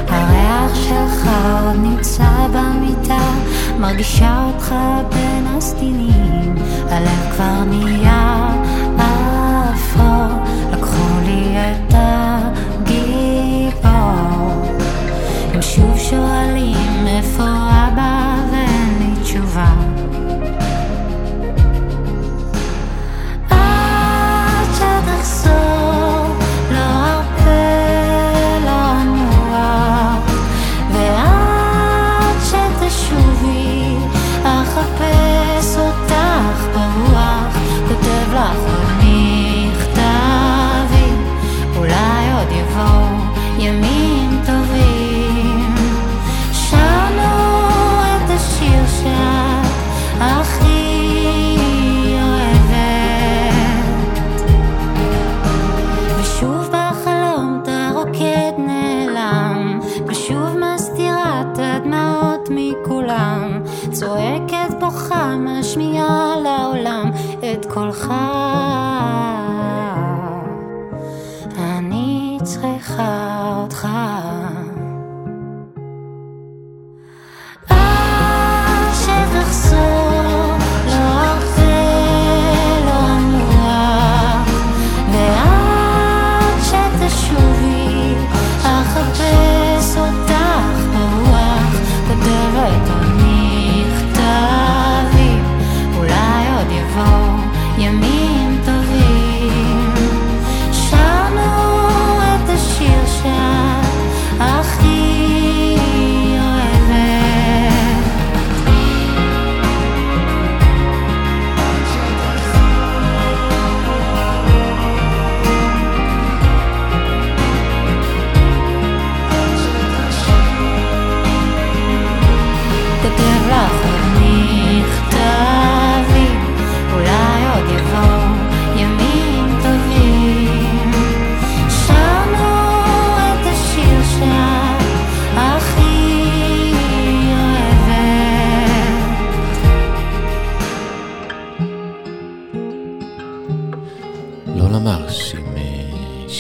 הריח 0.09 0.75
שלך 0.75 1.29
עוד 1.63 1.75
נמצא 1.81 2.47
במיטה 2.53 3.33
מרגישה 3.79 4.45
אותך 4.47 4.75
בין 5.09 5.47
הסדינים 5.47 6.55
הלב 6.89 7.31
כבר 7.35 7.63
נהיה 7.63 8.53
אפור 9.73 10.43
לקחו 10.71 11.19
לי 11.25 11.57
את 11.57 11.93
הגיבור. 11.93 13.07
הם 15.53 15.61
שוב 15.61 15.97
שואלים 15.97 17.07
איפה 17.07 17.43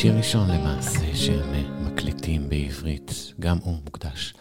שיר 0.01 0.17
ראשון 0.17 0.51
למעשה 0.51 1.15
שהם 1.15 1.53
אה, 1.53 1.69
מקליטים 1.79 2.49
בעברית, 2.49 3.33
גם 3.39 3.57
הוא 3.57 3.75
מוקדש 3.85 4.33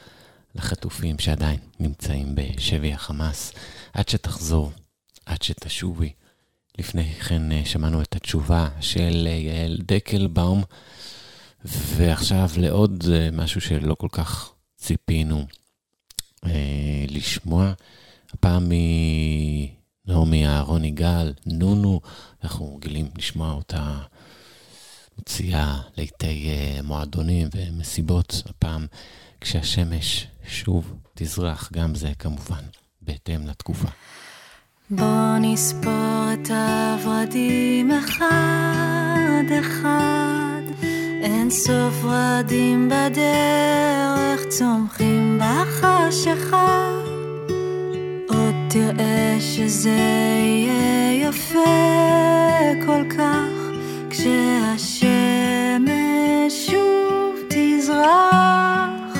לחטופים 0.55 1.19
שעדיין 1.19 1.59
נמצאים 1.81 2.35
בשבי 2.35 2.93
החמאס, 2.93 3.53
עד 3.93 4.09
שתחזור, 4.09 4.73
עד 5.27 5.43
שתשובי. 5.43 6.13
לפני 6.79 7.15
כן 7.15 7.53
אה, 7.53 7.63
שמענו 7.65 8.03
את 8.03 8.17
התשובה 8.17 8.69
של 8.81 9.29
אה, 9.31 9.33
יעל 9.33 9.79
דקלבאום, 9.83 10.63
ועכשיו 11.65 12.51
לעוד 12.57 13.05
משהו 13.33 13.61
שלא 13.61 13.95
כל 13.95 14.09
כך 14.13 14.53
ציפינו 14.77 15.47
לשמוע, 17.09 17.73
הפעם 18.33 18.69
מנעמי 20.09 20.47
אהרון 20.47 20.85
יגאל, 20.85 21.33
נונו, 21.47 22.01
אנחנו 22.45 22.77
רגילים 22.77 23.09
לשמוע 23.17 23.53
אותה 23.53 23.99
מוציאה 25.19 25.79
ליטי 25.97 26.49
אה, 26.49 26.83
מועדונים 26.83 27.49
ומסיבות, 27.55 28.43
הפעם 28.47 28.87
כשהשמש 29.41 30.27
שוב 30.49 30.95
תזרח, 31.15 31.71
גם 31.73 31.95
זה 31.95 32.13
כמובן 32.19 32.65
בהתאם 33.03 33.47
לתקופה. 33.47 33.89
בוא 34.91 35.39
נספור 35.41 36.27
את 36.33 36.51
הורדים 37.05 37.91
אחד-אחד, 37.91 38.27
אין 41.23 41.51
סוף 41.51 42.05
ורדים 42.05 42.89
בדרך 42.89 44.49
צומחים 44.49 45.41
בחשיכה. 45.41 46.91
עוד 48.29 48.55
תראה 48.69 49.37
שזה 49.41 49.99
יהיה 50.41 51.29
יפה 51.29 51.65
כל 52.87 53.05
כך. 53.17 53.56
כשהשמש 54.19 55.07
שוב 56.71 57.35
תזרח, 57.49 59.17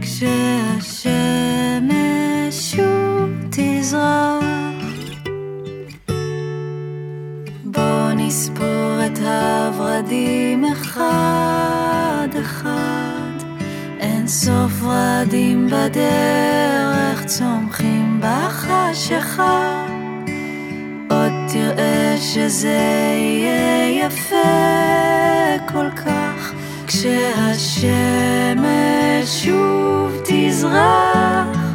כשהשמש 0.00 1.10
שוב 2.52 3.30
תזרח, 3.50 4.44
בוא 7.64 8.12
נספור 8.16 9.06
את 9.06 9.18
הורדים 9.78 10.64
אחד 10.64 12.28
אחד, 12.40 13.44
אין 14.00 14.28
סוף 14.28 14.82
ורדים 14.82 15.66
בדרך 15.66 17.24
צומחים 17.26 18.20
בחשיכה. 18.22 19.99
עוד 21.10 21.32
תראה 21.52 22.16
שזה 22.20 22.78
יהיה 23.16 24.06
יפה 24.06 24.36
כל 25.72 25.90
כך. 25.96 26.52
כשהשמש 26.86 27.90
שוב 29.44 30.12
תזרח 30.24 31.70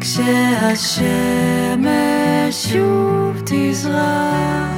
כשהשמש 0.00 1.06
שוב 2.72 3.42
תזרח. 3.44 4.77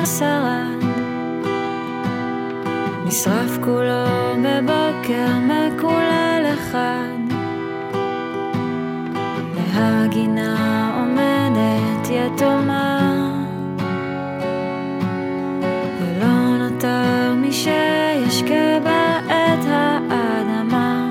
כבר 0.00 0.08
שרד, 0.18 0.84
נשרף 3.04 3.58
כולו 3.64 4.04
בבוקר 4.44 5.28
מקולל 5.42 6.44
אחד. 6.54 7.34
והגינה 9.54 10.90
עומדת 10.96 12.08
יתומה, 12.10 13.32
ולא 16.00 16.58
נותר 16.58 17.34
מי 17.36 17.52
שישקה 17.52 18.78
בה 18.84 19.18
את 19.26 19.64
האדמה, 19.66 21.06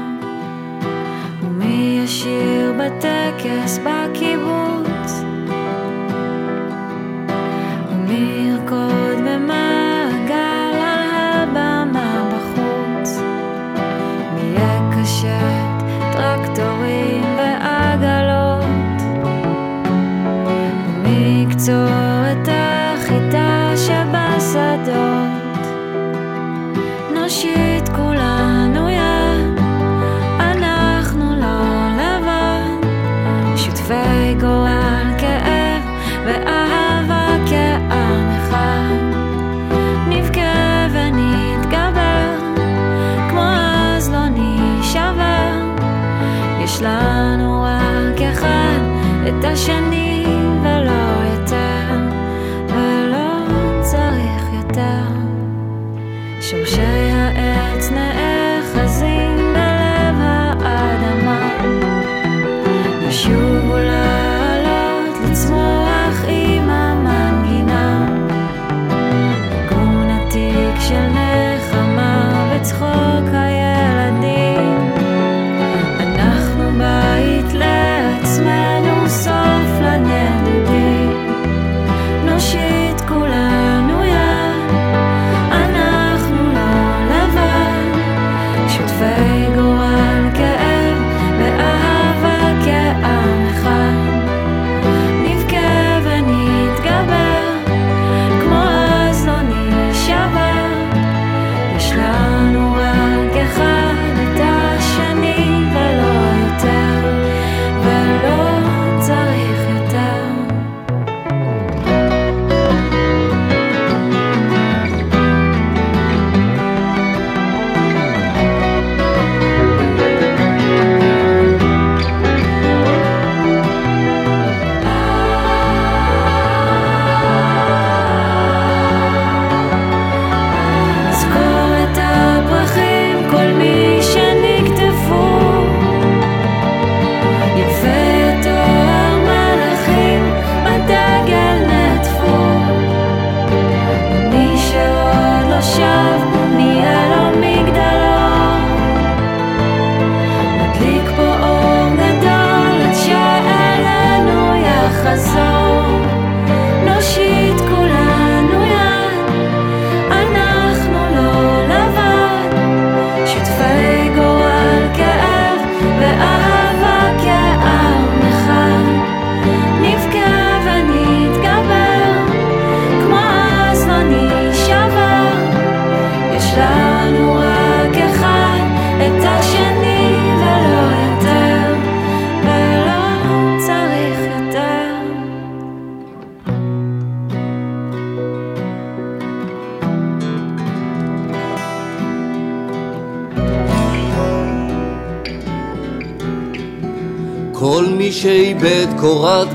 ומי 1.44 2.02
ישיר 2.04 2.74
בטקס 2.78 3.80
בקיבוץ. 3.84 4.39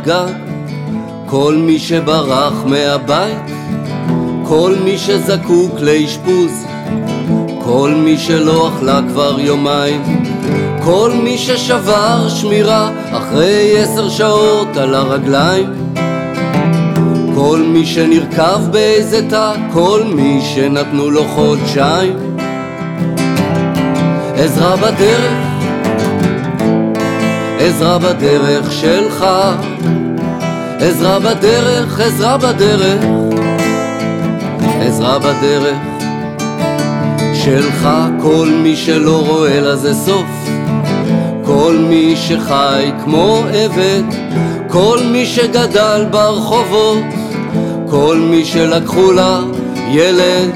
גג, 0.05 0.33
כל 1.27 1.55
מי 1.55 1.79
שברח 1.79 2.65
מהבית, 2.67 3.39
כל 4.45 4.75
מי 4.85 4.99
שזקוק 4.99 5.81
לאשפוז, 5.81 6.65
כל 7.65 7.91
מי 7.97 8.19
שלא 8.19 8.69
אכלה 8.69 9.01
כבר 9.09 9.41
יומיים, 9.41 10.03
כל 10.85 11.11
מי 11.23 11.39
ששבר 11.39 12.29
שמירה 12.29 12.91
אחרי 13.13 13.79
עשר 13.79 14.09
שעות 14.09 14.77
על 14.77 14.95
הרגליים, 14.95 15.73
כל 17.35 17.63
מי 17.67 17.87
שנרקב 17.87 18.71
באיזה 18.71 19.31
תא, 19.31 19.53
כל 19.73 20.03
מי 20.15 20.41
שנתנו 20.55 21.11
לו 21.11 21.25
חודשיים. 21.25 22.17
עזרה 24.37 24.77
בדרך, 24.77 25.33
עזרה 27.59 27.99
בדרך 27.99 28.73
שלך, 28.73 29.25
עזרה 30.81 31.19
בדרך, 31.19 32.01
עזרה 32.01 32.37
בדרך, 32.37 33.05
עזרה 34.81 35.19
בדרך 35.19 35.77
שלך, 37.35 37.89
כל 38.23 38.49
מי 38.63 38.77
שלא 38.77 39.25
רואה 39.27 39.61
לזה 39.61 39.95
סוף, 39.95 40.49
כל 41.45 41.77
מי 41.89 42.17
שחי 42.17 42.91
כמו 43.05 43.43
עבד, 43.53 44.03
כל 44.69 44.99
מי 45.13 45.27
שגדל 45.27 46.07
ברחובות, 46.11 47.05
כל 47.91 48.17
מי 48.31 48.45
שלקחו 48.45 49.13
לה 49.13 49.41
ילד, 49.91 50.51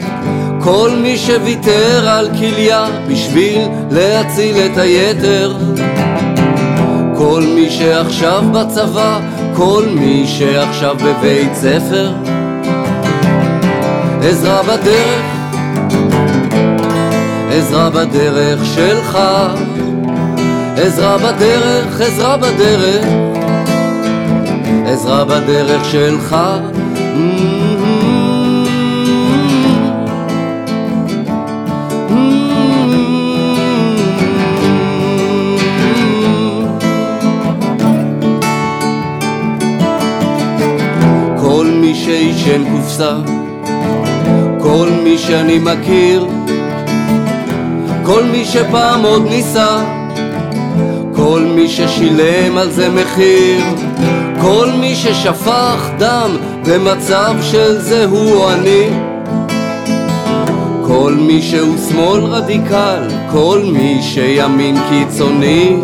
כל 0.60 0.90
מי 1.02 1.18
שוויתר 1.18 2.08
על 2.08 2.28
כליה 2.38 2.86
בשביל 3.08 3.60
להציל 3.90 4.56
את 4.56 4.78
היתר, 4.78 5.56
כל 7.16 7.42
מי 7.54 7.70
שעכשיו 7.70 8.42
בצבא, 8.52 9.20
כל 9.58 9.84
מי 9.94 10.26
שעכשיו 10.26 10.96
בבית 10.96 11.54
ספר, 11.54 12.12
עזרה 14.22 14.62
בדרך, 14.62 15.24
עזרה 17.52 17.90
בדרך 17.90 18.64
שלך, 18.64 19.18
עזרה 20.76 21.18
בדרך, 21.18 22.00
עזרה 22.00 22.36
בדרך, 22.36 23.04
עזרה 24.86 25.24
בדרך 25.24 25.84
שלך. 25.84 26.36
כל 27.14 27.77
שעישן 42.08 42.64
קופסה, 42.72 43.16
כל 44.60 44.88
מי 45.04 45.18
שאני 45.18 45.58
מכיר, 45.58 46.26
כל 48.02 48.24
מי 48.24 48.44
שפעם 48.44 49.02
עוד 49.02 49.28
ניסה, 49.28 49.84
כל 51.16 51.40
מי 51.54 51.68
ששילם 51.68 52.58
על 52.58 52.70
זה 52.70 52.88
מחיר, 52.88 53.60
כל 54.40 54.68
מי 54.80 54.94
ששפך 54.94 55.88
דם 55.98 56.36
במצב 56.66 57.34
של 57.42 57.80
זה 57.80 58.04
הוא 58.04 58.50
אני, 58.50 58.88
כל 60.86 61.14
מי 61.14 61.42
שהוא 61.42 61.76
שמאל 61.88 62.20
רדיקל, 62.20 63.02
כל 63.32 63.62
מי 63.72 63.98
שימין 64.02 64.76
קיצוני, 64.88 65.76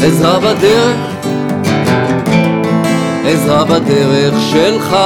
עזרה 0.00 0.40
בדרך, 0.40 1.13
עזרה 3.26 3.64
בדרך 3.64 4.34
שלך, 4.40 4.96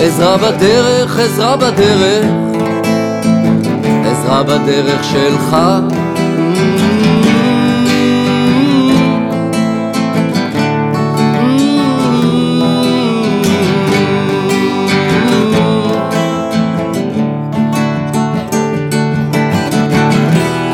עזרה 0.00 0.36
בדרך, 0.36 1.18
עזרה 1.18 1.56
בדרך, 1.56 2.24
עזרה 4.04 4.42
בדרך 4.42 5.04
שלך. 5.04 5.56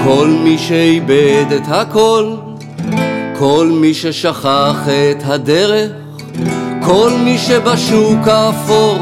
כל 0.04 0.28
מי 0.44 0.58
שאיבד 0.58 1.44
את 1.56 1.68
הכל, 1.68 2.34
כל 3.38 3.70
מי 3.72 3.94
ששכח 3.94 4.88
הדרך, 5.26 5.90
כל 6.82 7.10
מי 7.24 7.38
שבשוק 7.38 8.28
האפור, 8.28 8.98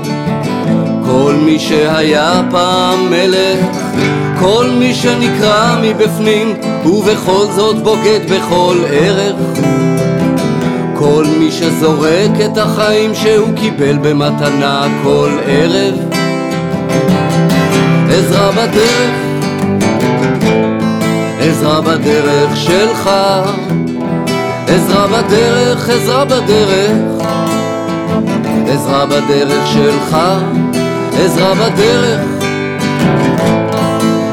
כל 1.05 1.35
מי 1.45 1.59
שהיה 1.59 2.43
פעם 2.51 3.11
מלך, 3.11 3.77
כל 4.41 4.67
מי 4.79 4.95
שנקרע 4.95 5.77
מבפנים 5.83 6.55
ובכל 6.85 7.47
זאת 7.57 7.83
בוגד 7.83 8.21
בכל 8.31 8.77
ערך, 8.91 9.37
כל 10.95 11.25
מי 11.39 11.51
שזורק 11.53 12.31
את 12.45 12.59
החיים 12.59 13.15
שהוא 13.15 13.49
קיבל 13.57 13.99
במתנה 14.03 14.87
כל 15.05 15.31
ערב, 15.47 15.95
עזרה 18.11 18.51
בדרך 18.53 19.33
עזרה 21.45 21.81
בדרך 21.81 22.57
שלך, 22.57 23.11
עזרה 24.75 25.07
בדרך, 25.07 25.89
עזרה 25.89 26.25
בדרך, 26.25 27.27
עזרה 28.69 29.07
בדרך 29.07 29.67
שלך, 29.67 30.17
עזרה 31.13 31.55
בדרך, 31.55 32.21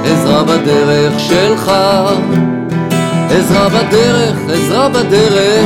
עזרה 0.05 0.43
בדרך 0.43 1.19
שלך, 1.19 1.71
עזרה 3.29 3.69
בדרך, 3.69 4.37
עזרה 4.53 4.89
בדרך. 4.89 5.65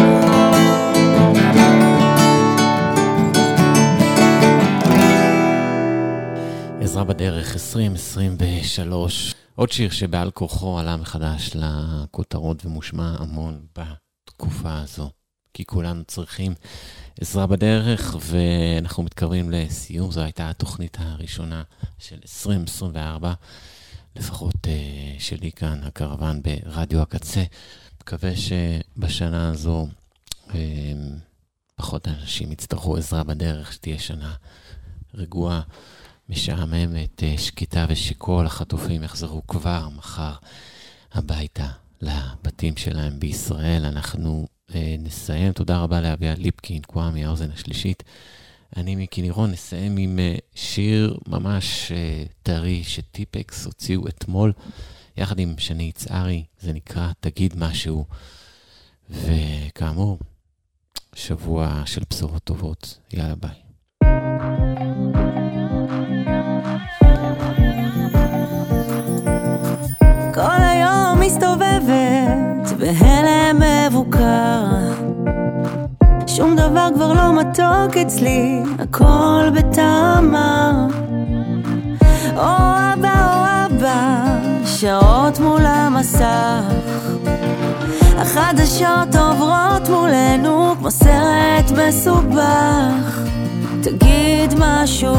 עזרה 6.82 7.04
בדרך 7.04 7.54
2023. 7.54 9.36
עוד 9.56 9.72
שיר 9.72 9.90
שבעל 9.90 10.32
כורחו 10.32 10.80
עלה 10.80 10.98
מחדש 10.98 11.52
לכותרות 11.56 12.66
ומושמע 12.66 13.16
המון 13.20 13.60
בתקופה 14.34 14.80
הזו. 14.80 15.10
כי 15.54 15.66
כולנו 15.66 16.04
צריכים 16.04 16.54
עזרה 17.22 17.48
בדרך, 17.48 18.16
ואנחנו 18.20 19.04
מתקרבים 19.04 19.52
לסיום. 19.52 20.12
זו 20.12 20.22
הייתה 20.22 20.50
התוכנית 20.50 20.98
הראשונה 21.00 21.64
של 22.00 22.16
2024, 22.16 23.34
לפחות 24.16 24.56
uh, 24.56 24.68
שלי 25.20 25.52
כאן, 25.52 25.84
הקרוון 25.84 26.42
ברדיו 26.42 27.02
הקצה. 27.02 27.44
מקווה 28.02 28.32
שבשנה 28.36 29.50
הזו 29.50 29.88
uh, 30.48 30.54
פחות 31.76 32.08
אנשים 32.08 32.52
יצטרכו 32.52 32.98
עזרה 32.98 33.24
בדרך, 33.24 33.74
שתהיה 33.74 34.00
שנה 34.00 34.34
רגועה. 35.14 35.62
משעממת, 36.30 37.24
שקטה 37.38 37.86
ושכל 37.90 38.46
החטופים 38.46 39.04
יחזרו 39.04 39.48
כבר 39.48 39.90
מחר 39.90 40.34
הביתה 41.14 41.68
לבתים 42.02 42.78
שלהם 42.78 43.20
בישראל. 43.20 43.86
אנחנו 43.86 44.48
אה, 44.76 44.96
נסיים. 45.00 45.54
תודה 45.54 45.78
רבה 45.78 46.02
לאביה 46.02 46.36
ליפקין, 46.36 46.82
קוואמי, 46.82 47.26
האוזן 47.26 47.52
השלישית. 47.52 48.04
אני 48.78 48.96
מיקי 48.96 49.22
נירון, 49.22 49.52
נסיים 49.52 49.98
עם 49.98 50.20
אה, 50.20 50.36
שיר 50.56 51.18
ממש 51.28 51.92
אה, 51.92 52.24
טרי 52.44 52.84
שטיפקס 52.84 53.66
הוציאו 53.66 54.08
אתמול, 54.08 54.54
יחד 55.18 55.40
עם 55.40 55.54
שני 55.58 55.84
יצהרי, 55.84 56.44
זה 56.60 56.74
נקרא 56.74 57.12
תגיד 57.20 57.54
משהו. 57.58 58.06
וכאמור, 59.10 60.20
שבוע 61.16 61.84
של 61.86 62.02
בשורות 62.10 62.44
טובות. 62.44 62.98
יאללה 63.14 63.36
ביי. 63.36 63.64
מסתובבת 71.26 72.72
בהלם 72.80 73.62
מבוקר. 73.62 74.64
שום 76.28 76.56
דבר 76.56 76.88
כבר 76.96 77.14
לא 77.14 77.40
מתוק 77.42 77.98
אצלי, 78.02 78.60
הכל 78.80 79.50
בטעמה 79.56 80.88
או 82.36 82.42
אבא 82.94 83.36
או 83.36 83.66
אבא, 83.66 84.26
שעות 84.66 85.40
מול 85.40 85.66
המסך. 85.66 86.74
החדשות 88.18 89.16
עוברות 89.16 89.90
מולנו 89.90 90.76
כמו 90.80 90.92
סרט 90.92 91.72
מסובך. 91.72 93.22
תגיד 93.84 94.54
משהו 94.60 95.16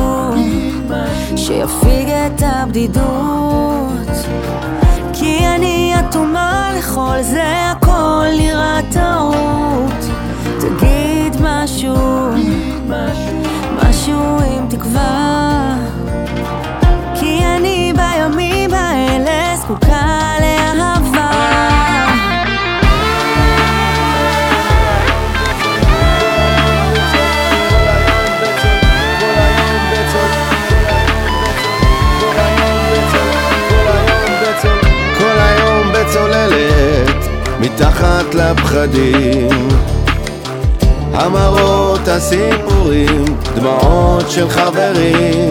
שיפיג 1.36 2.09
את 2.09 2.42
הבדידות 2.42 3.94
אני 5.57 5.95
אטומה 5.99 6.70
לכל 6.78 7.22
זה 7.22 7.70
הכל 7.70 8.26
נראה 8.38 8.80
טעות. 8.92 10.05
תגיד 10.61 11.36
משהו, 11.40 12.30
משהו 13.82 14.38
עם 14.38 14.68
תקווה. 14.68 15.76
כי 17.14 17.40
אני 17.57 17.92
בימים 17.97 18.74
האלה 18.74 19.57
זקוקה 19.57 20.34
לאהבה 20.40 21.13
מתחת 37.74 38.34
לפחדים. 38.34 39.68
המראות, 41.12 42.08
הסיפורים, 42.08 43.24
דמעות 43.54 44.30
של 44.30 44.48
חברים. 44.48 45.50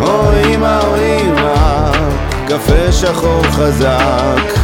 אוי 0.00 0.54
אמא, 0.54 0.80
אוי 0.86 1.20
אמא, 1.20 1.92
קפה 2.48 2.92
שחור 2.92 3.42
חזק. 3.42 4.58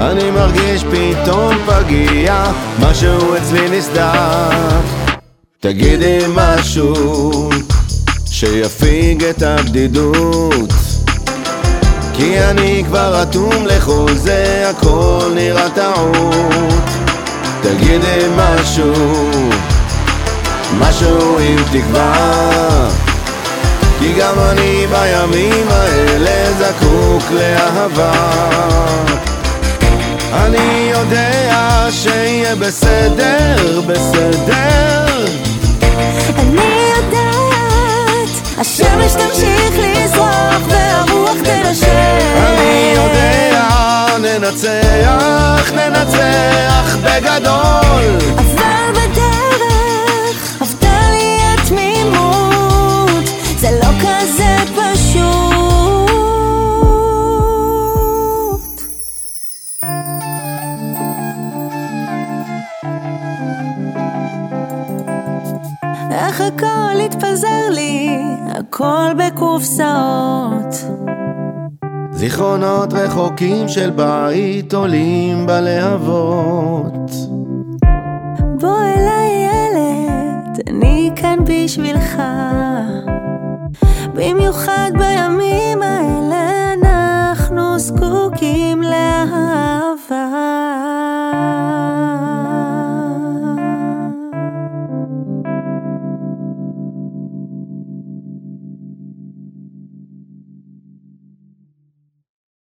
אני 0.00 0.30
מרגיש 0.30 0.84
פתאום 0.84 1.54
פגיע, 1.66 2.44
משהו 2.80 3.36
אצלי 3.36 3.78
נסדק. 3.78 5.14
תגידי 5.60 6.18
משהו 6.34 7.50
שיפיג 8.26 9.24
את 9.24 9.42
הבדידות. 9.42 10.83
כי 12.16 12.40
אני 12.40 12.84
כבר 12.86 13.22
אטום 13.22 13.66
לכל 13.66 14.12
זה, 14.14 14.70
הכל 14.70 15.32
נראה 15.34 15.70
טעות. 15.70 16.84
תגידי 17.62 18.26
משהו, 18.36 19.30
משהו 20.78 21.38
עם 21.38 21.56
תקווה. 21.72 22.88
כי 23.98 24.12
גם 24.18 24.34
אני 24.50 24.86
בימים 24.86 25.66
האלה 25.70 26.52
זקוק 26.58 27.30
לאהבה. 27.30 28.12
אני 30.32 30.90
יודע 30.90 31.86
שיהיה 31.90 32.56
בסדר, 32.56 33.80
בסדר. 33.86 35.26
אני 36.38 36.60
יודעת, 36.96 37.33
השמש 38.58 39.12
תמשיך 39.12 39.78
לזרוח 39.78 40.62
והרוח 40.68 41.36
תנשם. 41.44 41.86
אני 42.36 42.94
יודע, 42.96 43.66
ננצח, 44.18 45.72
ננצח 45.72 46.96
בגדול. 47.02 48.18
אבל 48.38 48.92
בדרך 48.92 50.62
אבדה 50.62 51.10
לי 51.10 51.38
התמימות, 51.54 53.24
זה 53.58 53.70
לא 53.70 53.88
כזה 54.00 54.56
פשוט. 54.74 55.53
איך 66.14 66.40
הכל 66.40 67.00
התפזר 67.04 67.70
לי, 67.70 68.18
הכל 68.46 69.10
בקופסאות. 69.18 70.74
זיכרונות 72.10 72.92
רחוקים 72.92 73.68
של 73.68 73.90
בית 73.90 74.74
עולים 74.74 75.46
בלהבות. 75.46 77.10
בוא 78.60 78.78
אליי 78.82 79.48
ילד, 79.48 80.60
אני 80.68 81.10
כאן 81.16 81.38
בשבילך. 81.44 82.22
במיוחד 84.14 84.90
בימים 84.98 85.82
האלה 85.82 86.72
אנחנו 86.72 87.78
זקוקים 87.78 88.82
לאהבה. 88.82 89.53